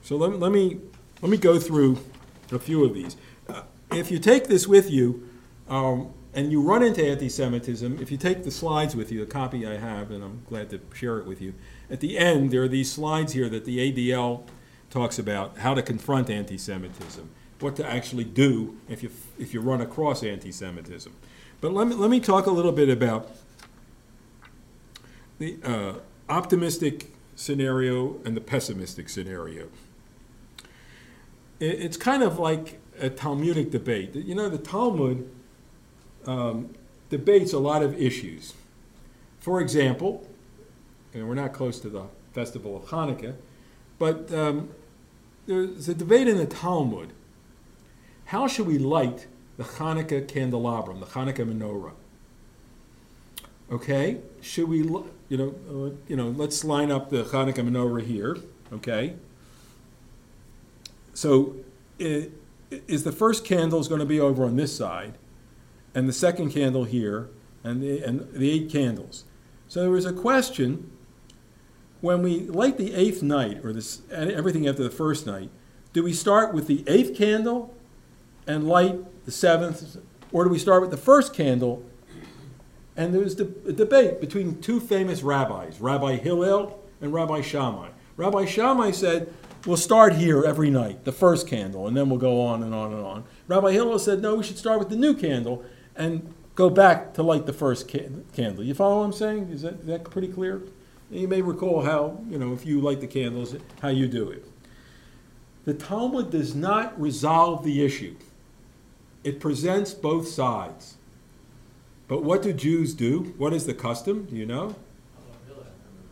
[0.03, 0.79] So let, let me,
[1.21, 1.99] let me go through
[2.53, 3.17] a few of these.
[3.49, 5.29] Uh, If you take this with you,
[5.69, 9.67] um, and you run into anti-Semitism, if you take the slides with you, the copy
[9.67, 11.55] I have, and I'm glad to share it with you,
[11.91, 14.43] at the end, there are these slides here that the ADL
[14.91, 17.29] talks about, how to confront anti-Semitism,
[17.59, 21.13] what to actually do if you, if you run across anti-Semitism.
[21.65, 23.31] But let me, let me talk a little bit about
[25.39, 25.95] the uh,
[26.29, 29.69] optimistic scenario and the pessimistic scenario.
[31.61, 34.15] It, it's kind of like a Talmudic debate.
[34.15, 35.27] You know, the Talmud
[36.27, 36.75] um,
[37.09, 38.53] debates a lot of issues.
[39.41, 40.29] For example,
[41.15, 42.05] and we're not close to the
[42.35, 43.37] festival of Hanukkah,
[43.99, 44.69] but um,
[45.47, 47.15] there's a debate in the Talmud.
[48.27, 51.93] How should we light the Hanukkah candelabrum, the Hanukkah menorah?
[53.71, 58.37] Okay, should we, you know, uh, you know, let's line up the Hanukkah menorah here.
[58.73, 59.15] Okay.
[61.15, 61.57] So,
[62.01, 62.29] i-
[62.89, 65.15] is the first candle is going to be over on this side,
[65.95, 67.29] and the second candle here,
[67.63, 69.25] and the and the eight candles.
[69.69, 70.91] So there was a question
[72.01, 75.51] when we light the eighth night, or this everything after the first night.
[75.93, 77.75] Do we start with the eighth candle
[78.47, 79.97] and light the seventh,
[80.33, 81.85] or do we start with the first candle?
[82.97, 87.89] And there was a debate between two famous rabbis, Rabbi Hillel and Rabbi Shammai.
[88.17, 89.33] Rabbi Shammai said,
[89.67, 92.93] We'll start here every night, the first candle, and then we'll go on and on
[92.93, 93.25] and on.
[93.49, 95.65] Rabbi Hillel said, No, we should start with the new candle
[95.97, 98.63] and go back to light the first ca- candle.
[98.63, 99.49] You follow what I'm saying?
[99.51, 100.63] Is that, is that pretty clear?
[101.11, 104.47] You may recall how, you know, if you light the candles, how you do it.
[105.65, 108.17] The Talmud does not resolve the issue,
[109.25, 110.95] it presents both sides.
[112.07, 113.35] But what do Jews do?
[113.39, 114.27] What is the custom?
[114.27, 114.77] Do you know?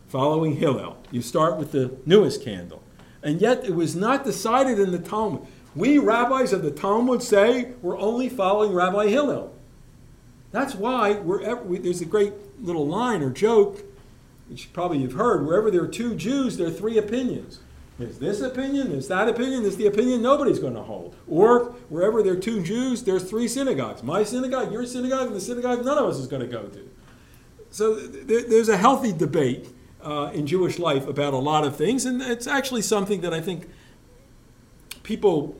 [0.09, 0.97] Following Hillel.
[1.11, 2.83] You start with the newest candle.
[3.23, 5.43] And yet it was not decided in the Talmud.
[5.77, 9.55] We rabbis of the Talmud say we're only following Rabbi Hillel.
[10.51, 13.83] That's why wherever we, there's a great little line or joke,
[14.49, 15.47] which probably you've heard.
[15.47, 17.61] Wherever there are two Jews, there are three opinions.
[18.03, 21.15] There's this opinion, there's that opinion, there's the opinion nobody's going to hold.
[21.29, 24.03] Or wherever there are two Jews, there's three synagogues.
[24.03, 26.91] My synagogue, your synagogue, and the synagogue none of us is going to go to.
[27.71, 29.69] So there, there's a healthy debate
[30.03, 33.41] uh, in Jewish life about a lot of things, and it's actually something that I
[33.41, 33.69] think
[35.05, 35.57] people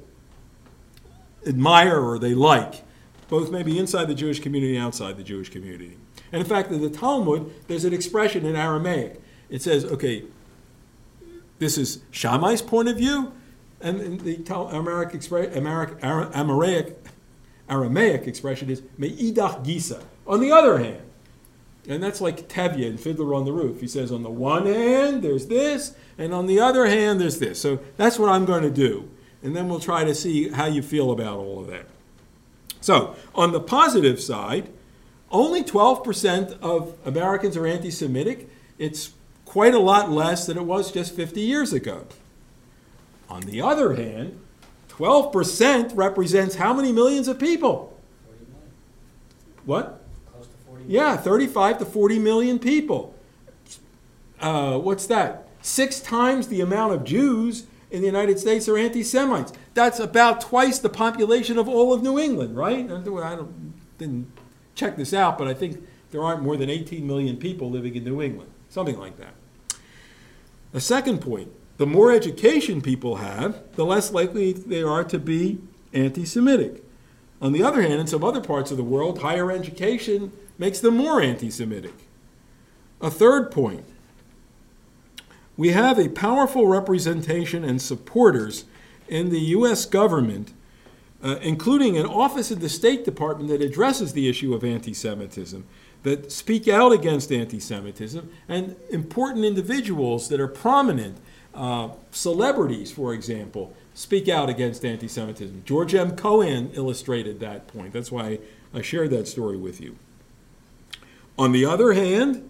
[1.47, 2.83] admire or they like,
[3.29, 5.97] both maybe inside the Jewish community and outside the Jewish community.
[6.33, 9.21] And in fact, in the Talmud, there's an expression in Aramaic.
[9.49, 10.25] It says, okay,
[11.63, 13.33] this is Shammai's point of view,
[13.81, 16.97] and the Aramaic, Ara- Aramaic,
[17.69, 20.03] Aramaic expression is me'idach gisa.
[20.27, 21.03] On the other hand,
[21.89, 23.81] and that's like Tevye and Fiddler on the Roof.
[23.81, 27.61] He says, on the one hand, there's this, and on the other hand, there's this.
[27.61, 29.09] So that's what I'm going to do.
[29.43, 31.87] And then we'll try to see how you feel about all of that.
[32.81, 34.69] So, on the positive side,
[35.31, 38.49] only 12% of Americans are anti Semitic.
[38.79, 39.13] It's
[39.53, 42.07] quite a lot less than it was just 50 years ago.
[43.29, 44.41] On the other hand,
[44.89, 47.95] 12% represents how many millions of people?
[49.67, 50.03] What?
[50.33, 50.85] close to forty.
[50.89, 53.15] Yeah, 35 to 40 million people.
[54.41, 55.49] Uh, what's that?
[55.61, 59.53] Six times the amount of Jews in the United States are anti Semites.
[59.75, 62.79] That's about twice the population of all of New England, right?
[62.87, 64.33] I don't- I don't, didn't
[64.75, 68.03] check this out, but I think there aren't more than 18 million people living in
[68.05, 69.35] New England, something like that.
[70.75, 75.59] A second point the more education people have, the less likely they are to be
[75.93, 76.85] anti Semitic.
[77.41, 80.97] On the other hand, in some other parts of the world, higher education makes them
[80.97, 81.95] more anti Semitic.
[83.01, 83.85] A third point
[85.57, 88.65] we have a powerful representation and supporters
[89.09, 89.85] in the U.S.
[89.85, 90.53] government,
[91.23, 95.67] uh, including an office in the State Department that addresses the issue of anti Semitism,
[96.03, 101.19] that speak out against anti Semitism, and important individuals that are prominent,
[101.55, 105.63] uh, celebrities, for example, speak out against anti Semitism.
[105.65, 106.17] George M.
[106.17, 107.93] Cohan illustrated that point.
[107.93, 108.39] That's why
[108.75, 109.97] I shared that story with you.
[111.39, 112.49] On the other hand,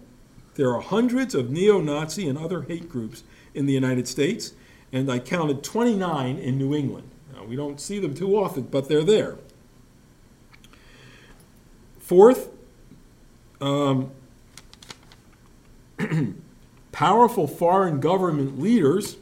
[0.55, 3.23] there are hundreds of neo Nazi and other hate groups
[3.53, 4.53] in the United States,
[4.91, 7.09] and I counted 29 in New England.
[7.33, 9.37] Now, we don't see them too often, but they're there.
[11.99, 12.49] Fourth,
[13.63, 14.11] um,
[16.91, 19.17] powerful foreign government leaders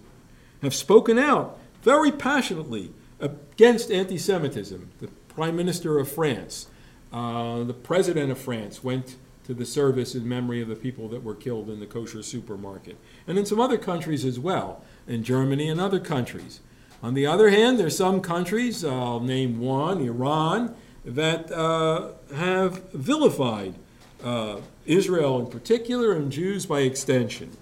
[0.62, 4.90] have spoken out very passionately against anti Semitism.
[5.00, 6.68] The Prime Minister of France,
[7.14, 9.16] uh, the President of France went
[9.46, 12.98] to the service in memory of the people that were killed in the kosher supermarket.
[13.28, 16.62] And in some other countries as well, in Germany and other countries.
[17.04, 23.76] On the other hand, there's some countries, I'll name one, Iran, that uh, have vilified
[24.24, 27.58] uh, Israel in particular and Jews by extension.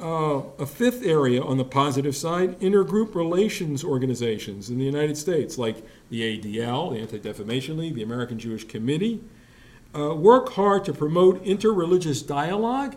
[0.00, 5.56] Uh, a fifth area on the positive side intergroup relations organizations in the United States,
[5.58, 9.22] like the ADL, the Anti Defamation League, the American Jewish Committee,
[9.94, 12.96] uh, work hard to promote interreligious dialogue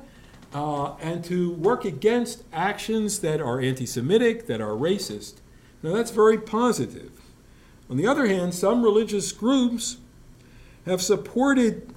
[0.54, 5.36] uh, and to work against actions that are anti Semitic, that are racist.
[5.84, 7.12] Now, that's very positive.
[7.90, 9.98] On the other hand, some religious groups
[10.86, 11.94] have supported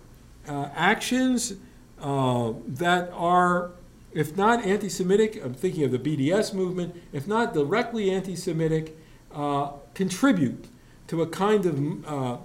[0.48, 1.54] uh, actions
[2.00, 3.72] uh, that are,
[4.12, 8.96] if not anti Semitic, I'm thinking of the BDS movement, if not directly anti Semitic,
[9.34, 10.66] uh, contribute
[11.08, 12.36] to a kind of uh,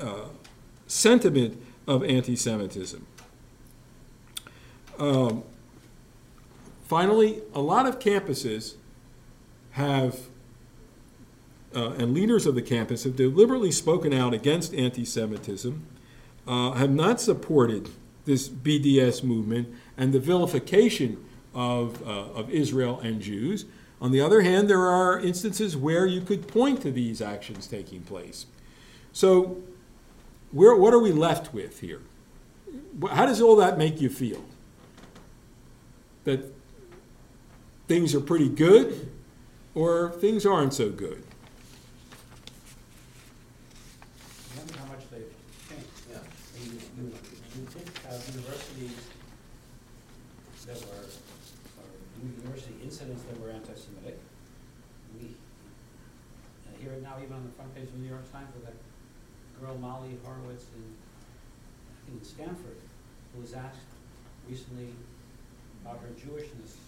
[0.00, 0.28] uh,
[0.86, 3.06] sentiment of anti Semitism.
[4.98, 5.44] Um,
[6.84, 8.74] finally, a lot of campuses
[9.72, 10.18] have,
[11.74, 15.86] uh, and leaders of the campus have deliberately spoken out against anti Semitism,
[16.46, 17.90] uh, have not supported
[18.24, 21.24] this BDS movement and the vilification
[21.54, 23.66] of, uh, of Israel and Jews.
[24.00, 28.00] On the other hand, there are instances where you could point to these actions taking
[28.00, 28.46] place.
[29.12, 29.62] So,
[30.52, 32.00] where, what are we left with here?
[33.10, 34.44] How does all that make you feel?
[36.24, 36.52] That
[37.88, 39.10] things are pretty good
[39.74, 41.22] or things aren't so good?
[44.52, 45.34] Remember how much they've
[45.68, 45.86] changed.
[46.10, 46.18] Yeah.
[46.56, 47.12] And You, you,
[47.56, 48.96] you think of universities
[50.66, 51.06] that were,
[51.80, 52.56] or
[52.90, 54.18] incidents that were anti-Semitic.
[55.14, 55.30] We,
[56.66, 58.66] and hear it now even on the front page of the New York Times with
[58.66, 58.74] that
[59.62, 62.82] girl Molly Horowitz in, I in Stanford,
[63.30, 63.94] who was asked
[64.50, 64.90] recently
[65.86, 66.82] about her Jewishness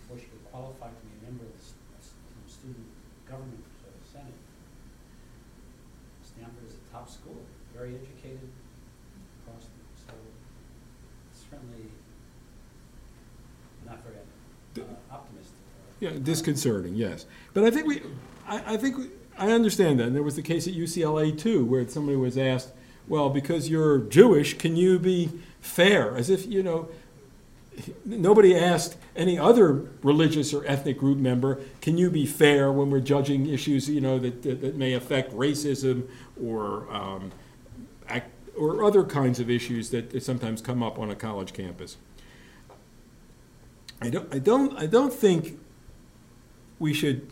[0.00, 1.68] before she could qualify to be a member of the
[2.00, 2.88] the student
[3.28, 4.40] government uh, senate.
[6.24, 7.44] Stanford is a top school,
[7.76, 8.48] very educated
[9.44, 9.68] across,
[10.00, 10.16] so
[11.36, 11.92] certainly
[13.84, 14.16] not very
[15.10, 15.54] optimistic.
[16.00, 17.26] Yeah, disconcerting, yes.
[17.54, 18.02] But I think we,
[18.46, 20.06] I, I think, we- I understand that.
[20.06, 22.70] And there was the case at UCLA too, where somebody was asked,
[23.08, 25.30] well, because you're Jewish, can you be
[25.60, 26.16] fair?
[26.16, 26.88] As if, you know,
[28.04, 33.00] nobody asked any other religious or ethnic group member, can you be fair when we're
[33.00, 36.08] judging issues, you know, that, that, that may affect racism
[36.42, 37.30] or, um,
[38.56, 41.98] or other kinds of issues that, that sometimes come up on a college campus.
[44.00, 45.58] I don't, I don't, I don't think
[46.78, 47.30] we should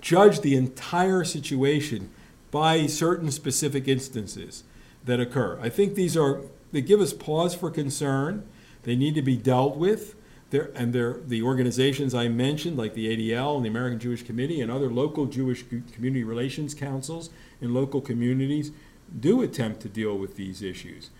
[0.00, 2.10] judge the entire situation
[2.50, 4.64] by certain specific instances
[5.04, 5.58] that occur.
[5.60, 6.40] I think these are,
[6.72, 8.46] they give us pause for concern.
[8.82, 10.16] They need to be dealt with.
[10.50, 14.60] There, and there, the organizations I mentioned, like the ADL and the American Jewish Committee
[14.60, 17.30] and other local Jewish community relations councils
[17.60, 18.72] in local communities,
[19.20, 21.10] do attempt to deal with these issues.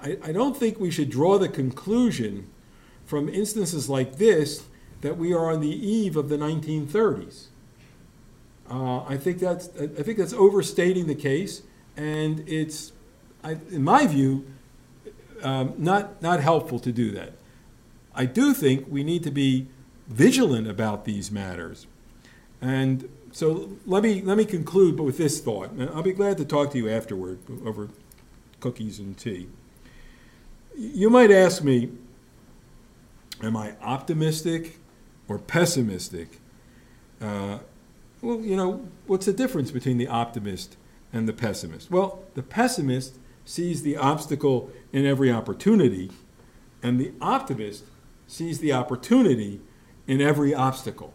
[0.00, 2.48] I, I don't think we should draw the conclusion
[3.10, 4.62] from instances like this
[5.00, 7.46] that we are on the eve of the 1930s.
[8.70, 11.62] Uh, I think that's I think that's overstating the case,
[11.96, 12.92] and it's,
[13.42, 14.46] I, in my view,
[15.42, 17.32] um, not not helpful to do that.
[18.14, 19.66] I do think we need to be
[20.06, 21.88] vigilant about these matters,
[22.60, 25.72] and so let me let me conclude with this thought.
[25.72, 27.88] And I'll be glad to talk to you afterward over
[28.60, 29.48] cookies and tea.
[30.78, 31.90] You might ask me,
[33.42, 34.78] am I optimistic
[35.28, 36.40] or pessimistic?
[37.20, 37.58] Uh,
[38.22, 40.76] well, you know, what's the difference between the optimist
[41.12, 41.90] and the pessimist?
[41.90, 46.10] Well, the pessimist sees the obstacle in every opportunity,
[46.82, 47.84] and the optimist
[48.26, 49.60] sees the opportunity
[50.06, 51.12] in every obstacle.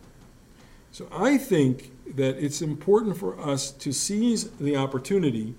[0.92, 5.56] So I think that it's important for us to seize the opportunity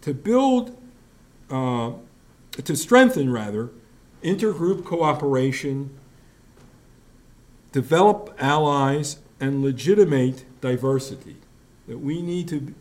[0.00, 0.76] to build,
[1.50, 1.92] uh,
[2.52, 3.70] to strengthen rather,
[4.22, 5.96] intergroup cooperation,
[7.72, 11.36] develop allies, and legitimate diversity.
[11.86, 12.74] That we need to,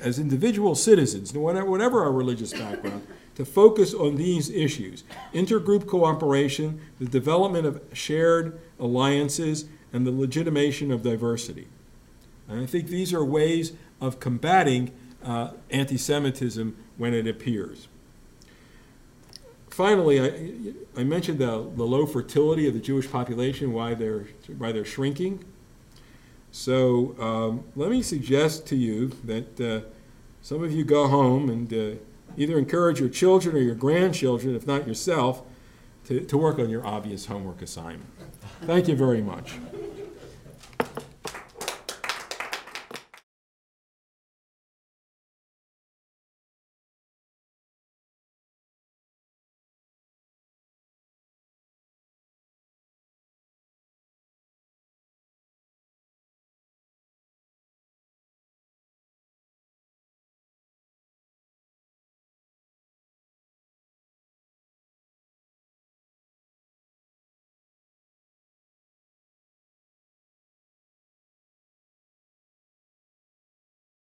[0.00, 3.06] as individual citizens, whatever our religious background,
[3.36, 10.90] to focus on these issues intergroup cooperation, the development of shared alliances, and the legitimation
[10.90, 11.68] of diversity.
[12.48, 14.92] And I think these are ways of combating
[15.24, 17.88] uh, anti Semitism when it appears.
[19.76, 24.24] Finally, I, I mentioned the, the low fertility of the Jewish population, why they're,
[24.56, 25.44] why they're shrinking.
[26.50, 29.86] So um, let me suggest to you that uh,
[30.40, 31.98] some of you go home and uh,
[32.38, 35.42] either encourage your children or your grandchildren, if not yourself,
[36.06, 38.08] to, to work on your obvious homework assignment.
[38.62, 39.56] Thank you very much.